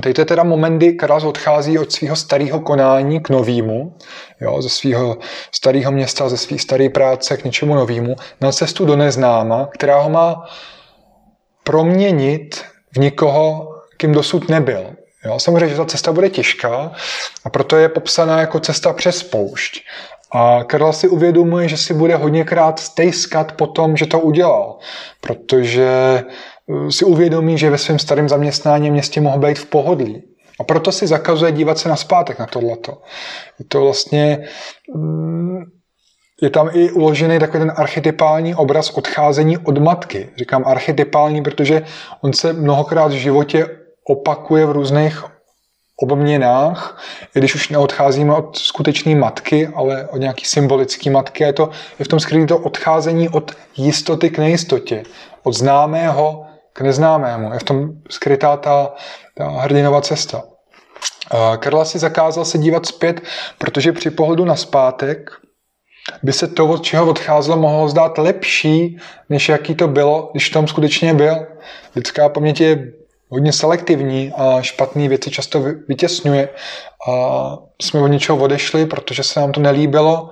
Teď 0.02 0.18
je 0.18 0.24
teda 0.24 0.42
moment, 0.42 0.76
kdy 0.76 0.92
Karas 0.92 1.24
odchází 1.24 1.78
od 1.78 1.92
svého 1.92 2.16
starého 2.16 2.60
konání 2.60 3.20
k 3.20 3.28
novému, 3.28 3.96
jo, 4.40 4.62
ze 4.62 4.68
svého 4.68 5.18
starého 5.52 5.92
města, 5.92 6.28
ze 6.28 6.36
své 6.36 6.58
staré 6.58 6.88
práce 6.88 7.36
k 7.36 7.44
něčemu 7.44 7.74
novému, 7.74 8.16
na 8.40 8.52
cestu 8.52 8.84
do 8.84 8.96
neznáma, 8.96 9.68
která 9.72 10.00
ho 10.00 10.10
má 10.10 10.44
proměnit 11.64 12.64
v 12.92 12.98
někoho, 12.98 13.68
kým 13.96 14.12
dosud 14.12 14.48
nebyl. 14.48 14.96
Jo, 15.24 15.38
samozřejmě, 15.38 15.68
že 15.68 15.76
ta 15.76 15.84
cesta 15.84 16.12
bude 16.12 16.30
těžká 16.30 16.92
a 17.44 17.50
proto 17.50 17.76
je 17.76 17.88
popsaná 17.88 18.40
jako 18.40 18.60
cesta 18.60 18.92
přes 18.92 19.22
poušť. 19.22 19.80
A 20.34 20.64
Karel 20.64 20.92
si 20.92 21.08
uvědomuje, 21.08 21.68
že 21.68 21.76
si 21.76 21.94
bude 21.94 22.16
hodněkrát 22.16 22.78
stejskat 22.78 23.52
po 23.52 23.66
tom, 23.66 23.96
že 23.96 24.06
to 24.06 24.20
udělal, 24.20 24.78
protože 25.20 26.22
si 26.90 27.04
uvědomí, 27.04 27.58
že 27.58 27.70
ve 27.70 27.78
svém 27.78 27.98
starém 27.98 28.28
zaměstnání 28.28 28.90
městě 28.90 29.20
mohl 29.20 29.38
být 29.38 29.58
v 29.58 29.66
pohodlí. 29.66 30.22
A 30.60 30.64
proto 30.64 30.92
si 30.92 31.06
zakazuje 31.06 31.52
dívat 31.52 31.78
se 31.78 31.88
na 31.88 31.96
zpátek 31.96 32.38
na 32.38 32.46
tohleto. 32.46 33.02
Je 33.58 33.64
to 33.64 33.80
vlastně 33.80 34.48
mm, 34.94 35.62
je 36.42 36.50
tam 36.50 36.70
i 36.72 36.90
uložený 36.90 37.38
takový 37.38 37.58
ten 37.58 37.72
archetypální 37.76 38.54
obraz 38.54 38.90
odcházení 38.90 39.58
od 39.58 39.78
matky. 39.78 40.28
Říkám 40.36 40.64
archetypální, 40.66 41.42
protože 41.42 41.82
on 42.20 42.32
se 42.32 42.52
mnohokrát 42.52 43.12
v 43.12 43.16
životě 43.16 43.68
opakuje 44.08 44.66
v 44.66 44.70
různých 44.70 45.24
obměnách, 45.96 47.02
i 47.34 47.38
když 47.38 47.54
už 47.54 47.68
neodcházíme 47.68 48.34
od 48.34 48.56
skutečné 48.56 49.14
matky, 49.14 49.68
ale 49.74 50.08
od 50.08 50.16
nějaký 50.16 50.44
symbolické 50.44 51.10
matky. 51.10 51.44
Je, 51.44 51.52
to, 51.52 51.70
je 51.98 52.04
v 52.04 52.08
tom 52.08 52.20
skrytý 52.20 52.46
to 52.46 52.58
odcházení 52.58 53.28
od 53.28 53.52
jistoty 53.76 54.30
k 54.30 54.38
nejistotě, 54.38 55.02
od 55.42 55.52
známého 55.52 56.46
k 56.72 56.80
neznámému. 56.80 57.52
Je 57.52 57.58
v 57.58 57.62
tom 57.62 57.88
skrytá 58.10 58.56
ta, 58.56 58.94
ta 59.34 59.48
hrdinová 59.48 60.00
cesta. 60.00 60.42
Karla 61.58 61.84
si 61.84 61.98
zakázal 61.98 62.44
se 62.44 62.58
dívat 62.58 62.86
zpět, 62.86 63.20
protože 63.58 63.92
při 63.92 64.10
pohledu 64.10 64.44
na 64.44 64.56
zpátek 64.56 65.30
by 66.22 66.32
se 66.32 66.48
to, 66.48 66.66
od 66.66 66.82
čeho 66.82 67.10
odcházelo, 67.10 67.56
mohlo 67.56 67.88
zdát 67.88 68.18
lepší, 68.18 68.98
než 69.28 69.48
jaký 69.48 69.74
to 69.74 69.88
bylo, 69.88 70.30
když 70.32 70.50
tam 70.50 70.66
skutečně 70.68 71.14
byl. 71.14 71.46
Lidská 71.96 72.28
paměť 72.28 72.60
je 72.60 72.92
hodně 73.28 73.52
selektivní 73.52 74.32
a 74.36 74.62
špatné 74.62 75.08
věci 75.08 75.30
často 75.30 75.64
vytěsňuje. 75.88 76.48
A 77.10 77.56
jsme 77.82 78.00
od 78.00 78.06
něčeho 78.06 78.38
odešli, 78.38 78.86
protože 78.86 79.22
se 79.22 79.40
nám 79.40 79.52
to 79.52 79.60
nelíbilo, 79.60 80.30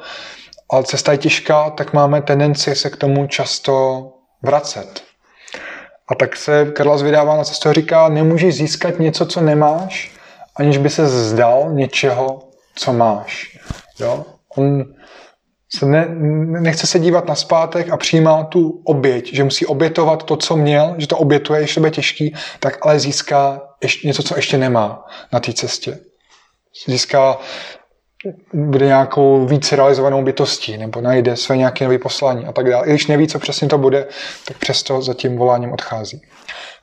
ale 0.71 0.85
cesta 0.85 1.13
je 1.13 1.19
těžká, 1.19 1.71
tak 1.71 1.93
máme 1.93 2.23
tendenci 2.23 2.75
se 2.75 2.91
k 2.91 2.97
tomu 2.97 3.27
často 3.27 4.05
vracet. 4.43 5.10
A 6.11 6.15
tak 6.15 6.37
se 6.37 6.65
Karlas 6.65 7.03
vydává 7.03 7.37
na 7.37 7.45
cestu 7.45 7.69
a 7.69 7.73
říká, 7.73 8.09
nemůžeš 8.09 8.55
získat 8.55 8.99
něco, 8.99 9.27
co 9.27 9.41
nemáš, 9.41 10.13
aniž 10.57 10.79
by 10.79 10.91
se 10.91 11.09
zdal 11.09 11.73
něčeho, 11.73 12.43
co 12.75 12.93
máš. 12.93 13.59
Jo? 14.01 14.25
On 14.57 14.85
se 15.77 15.87
ne, 15.87 16.07
nechce 16.61 16.87
se 16.87 16.99
dívat 16.99 17.29
na 17.29 17.35
zpátek 17.35 17.91
a 17.91 17.97
přijímá 17.97 18.45
tu 18.45 18.83
oběť, 18.85 19.35
že 19.35 19.45
musí 19.45 19.67
obětovat 19.67 20.23
to, 20.23 20.37
co 20.37 20.57
měl, 20.57 20.95
že 20.99 21.07
to 21.07 21.19
obětuje, 21.19 21.61
ještě 21.61 21.81
bude 21.81 21.91
těžký, 21.91 22.35
tak 22.61 22.87
ale 22.87 23.01
získá 23.01 23.61
ještě 23.83 24.09
něco, 24.09 24.23
co 24.23 24.37
ještě 24.37 24.59
nemá 24.59 25.05
na 25.33 25.41
té 25.41 25.53
cestě. 25.53 25.99
Získá 26.87 27.39
bude 28.53 28.87
nějakou 28.87 29.47
víc 29.47 29.73
realizovanou 29.73 30.23
bytostí, 30.23 30.77
nebo 30.77 31.01
najde 31.01 31.37
své 31.37 31.57
nějaké 31.57 31.85
nové 31.85 31.99
poslání 31.99 32.47
a 32.47 32.53
tak 32.53 32.71
dále. 32.71 32.87
I 32.87 32.91
když 32.91 33.07
neví, 33.07 33.29
co 33.29 33.39
přesně 33.39 33.69
to 33.69 33.79
bude, 33.79 34.07
tak 34.49 34.59
přesto 34.59 35.03
za 35.03 35.15
tím 35.15 35.37
voláním 35.37 35.73
odchází. 35.73 36.23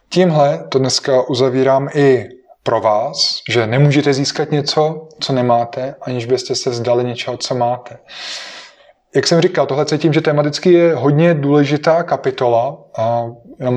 Tímhle 0.10 0.64
to 0.70 0.80
dneska 0.80 1.30
uzavírám 1.30 1.90
i 1.94 2.26
pro 2.64 2.82
vás, 2.82 3.40
že 3.50 3.68
nemůžete 3.68 4.14
získat 4.14 4.52
něco, 4.52 5.08
co 5.20 5.34
nemáte, 5.34 5.96
aniž 6.02 6.26
byste 6.26 6.56
se 6.56 6.74
zdali 6.74 7.04
něčeho, 7.04 7.38
co 7.38 7.56
máte. 7.56 7.98
Jak 9.16 9.28
jsem 9.28 9.42
říkal, 9.42 9.66
tohle 9.66 9.86
cítím, 9.86 10.14
že 10.14 10.22
tematicky 10.22 10.74
je 10.74 10.96
hodně 10.96 11.34
důležitá 11.34 12.04
kapitola 12.04 12.78
a 12.98 13.26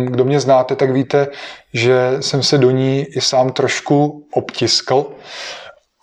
kdo 0.04 0.24
mě 0.24 0.40
znáte, 0.40 0.76
tak 0.76 0.90
víte, 0.90 1.28
že 1.74 2.16
jsem 2.20 2.42
se 2.42 2.58
do 2.58 2.70
ní 2.70 3.06
i 3.16 3.20
sám 3.20 3.52
trošku 3.52 4.26
obtiskl. 4.34 5.06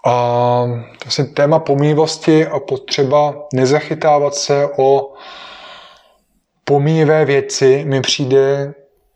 A 0.08 0.65
vlastně 1.06 1.26
téma 1.26 1.60
pomývosti 1.60 2.48
a 2.48 2.60
potřeba 2.60 3.48
nezachytávat 3.54 4.36
se 4.36 4.70
o 4.78 5.13
pomíjivé 6.63 7.26
věci 7.26 7.84
mi 7.88 8.02
přijde 8.02 8.74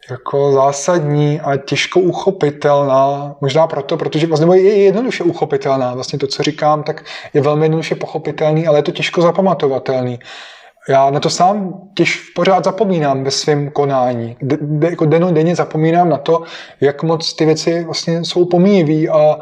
jako 0.10 0.52
zásadní 0.52 1.40
a 1.40 1.58
těžko 1.58 2.00
uchopitelná, 2.00 3.36
možná 3.42 3.68
proto, 3.68 3.98
protože 3.98 4.28
vlastně 4.28 4.58
je 4.58 4.84
jednoduše 4.84 5.24
uchopitelná. 5.24 5.94
Vlastně 5.94 6.20
to, 6.20 6.28
co 6.28 6.44
říkám, 6.44 6.84
tak 6.84 7.06
je 7.34 7.42
velmi 7.42 7.66
jednoduše 7.66 7.96
pochopitelný, 7.96 8.68
ale 8.68 8.80
je 8.80 8.84
to 8.84 8.92
těžko 8.92 9.22
zapamatovatelný. 9.22 10.20
Já 10.90 11.10
na 11.10 11.20
to 11.20 11.30
sám 11.30 11.74
těž 11.98 12.32
pořád 12.36 12.64
zapomínám 12.64 13.24
ve 13.24 13.32
svém 13.32 13.72
konání. 13.72 14.38
De, 14.42 14.58
de, 14.62 14.90
jako 14.90 15.06
denně 15.06 15.56
zapomínám 15.56 16.10
na 16.10 16.18
to, 16.18 16.44
jak 16.82 17.04
moc 17.04 17.34
ty 17.34 17.46
věci 17.46 17.84
vlastně 17.84 18.26
jsou 18.26 18.46
pomíjivý 18.46 19.10
a, 19.10 19.36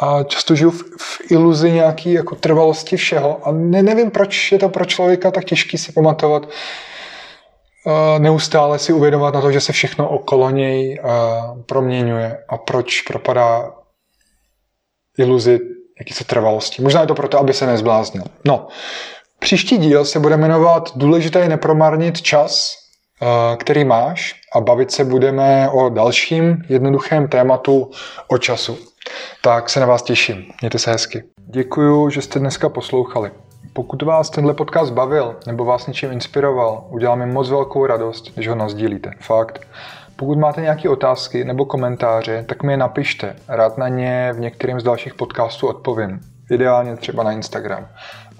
a 0.00 0.22
často 0.22 0.54
žiju 0.54 0.70
v, 0.70 0.82
v 1.00 1.30
iluzi 1.30 1.72
nějaký 1.72 2.12
jako 2.12 2.34
trvalosti 2.34 2.96
všeho. 2.96 3.48
A 3.48 3.52
ne, 3.52 3.82
nevím, 3.82 4.10
proč 4.10 4.52
je 4.52 4.58
to 4.58 4.68
pro 4.68 4.84
člověka 4.84 5.30
tak 5.30 5.44
těžký 5.44 5.78
si 5.78 5.92
pamatovat, 5.92 6.48
neustále 8.18 8.78
si 8.78 8.92
uvědomovat 8.92 9.34
na 9.34 9.40
to, 9.40 9.52
že 9.52 9.60
se 9.60 9.72
všechno 9.72 10.08
okolo 10.08 10.50
něj 10.50 11.00
proměňuje 11.66 12.44
a 12.48 12.58
proč 12.58 13.02
propadá 13.02 13.70
iluzi 15.18 15.60
jakýsi 15.98 16.24
trvalosti. 16.24 16.82
Možná 16.82 17.00
je 17.00 17.06
to 17.06 17.14
proto, 17.14 17.38
aby 17.38 17.52
se 17.52 17.66
nezbláznil. 17.66 18.24
No, 18.44 18.68
příští 19.40 19.78
díl 19.78 20.04
se 20.04 20.20
bude 20.20 20.36
jmenovat 20.36 20.92
Důležité 20.96 21.38
je 21.38 21.48
nepromarnit 21.48 22.22
čas 22.22 22.80
který 23.56 23.84
máš 23.84 24.34
a 24.54 24.60
bavit 24.60 24.90
se 24.90 25.04
budeme 25.04 25.68
o 25.70 25.88
dalším 25.88 26.62
jednoduchém 26.68 27.28
tématu 27.28 27.90
o 28.28 28.38
času. 28.38 28.78
Tak 29.42 29.70
se 29.70 29.80
na 29.80 29.86
vás 29.86 30.02
těším. 30.02 30.44
Mějte 30.60 30.78
se 30.78 30.90
hezky. 30.90 31.24
Děkuju, 31.46 32.10
že 32.10 32.22
jste 32.22 32.38
dneska 32.38 32.68
poslouchali. 32.68 33.30
Pokud 33.72 34.02
vás 34.02 34.30
tenhle 34.30 34.54
podcast 34.54 34.92
bavil 34.92 35.36
nebo 35.46 35.64
vás 35.64 35.86
něčím 35.86 36.12
inspiroval, 36.12 36.84
udělá 36.90 37.14
mi 37.14 37.26
moc 37.26 37.50
velkou 37.50 37.86
radost, 37.86 38.34
když 38.34 38.48
ho 38.48 38.54
nazdílíte. 38.54 39.10
Fakt. 39.20 39.60
Pokud 40.16 40.38
máte 40.38 40.60
nějaké 40.60 40.88
otázky 40.88 41.44
nebo 41.44 41.64
komentáře, 41.64 42.44
tak 42.48 42.62
mi 42.62 42.72
je 42.72 42.76
napište. 42.76 43.36
Rád 43.48 43.78
na 43.78 43.88
ně 43.88 44.32
v 44.32 44.40
některém 44.40 44.80
z 44.80 44.82
dalších 44.82 45.14
podcastů 45.14 45.66
odpovím. 45.66 46.20
Ideálně 46.50 46.96
třeba 46.96 47.22
na 47.22 47.32
Instagram. 47.32 47.88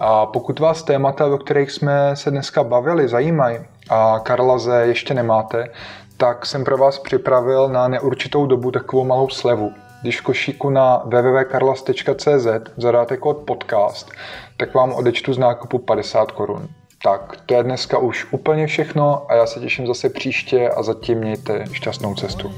A 0.03 0.25
pokud 0.25 0.59
vás 0.59 0.83
témata, 0.83 1.25
o 1.25 1.37
kterých 1.37 1.71
jsme 1.71 2.15
se 2.15 2.31
dneska 2.31 2.63
bavili, 2.63 3.07
zajímají 3.07 3.57
a 3.89 4.19
Karlaze 4.23 4.83
ještě 4.85 5.13
nemáte, 5.13 5.69
tak 6.17 6.45
jsem 6.45 6.63
pro 6.63 6.77
vás 6.77 6.99
připravil 6.99 7.69
na 7.69 7.87
neurčitou 7.87 8.45
dobu 8.45 8.71
takovou 8.71 9.03
malou 9.03 9.29
slevu. 9.29 9.71
Když 10.01 10.19
v 10.19 10.23
košíku 10.23 10.69
na 10.69 11.01
www.karlas.cz 11.05 12.47
zadáte 12.77 13.17
kód 13.17 13.37
podcast, 13.37 14.11
tak 14.57 14.73
vám 14.73 14.93
odečtu 14.93 15.33
z 15.33 15.37
nákupu 15.37 15.77
50 15.77 16.31
korun. 16.31 16.67
Tak, 17.03 17.37
to 17.45 17.53
je 17.53 17.63
dneska 17.63 17.97
už 17.97 18.27
úplně 18.31 18.67
všechno 18.67 19.31
a 19.31 19.35
já 19.35 19.45
se 19.45 19.59
těším 19.59 19.87
zase 19.87 20.09
příště 20.09 20.69
a 20.69 20.83
zatím 20.83 21.17
mějte 21.17 21.65
šťastnou 21.71 22.15
cestu. 22.15 22.51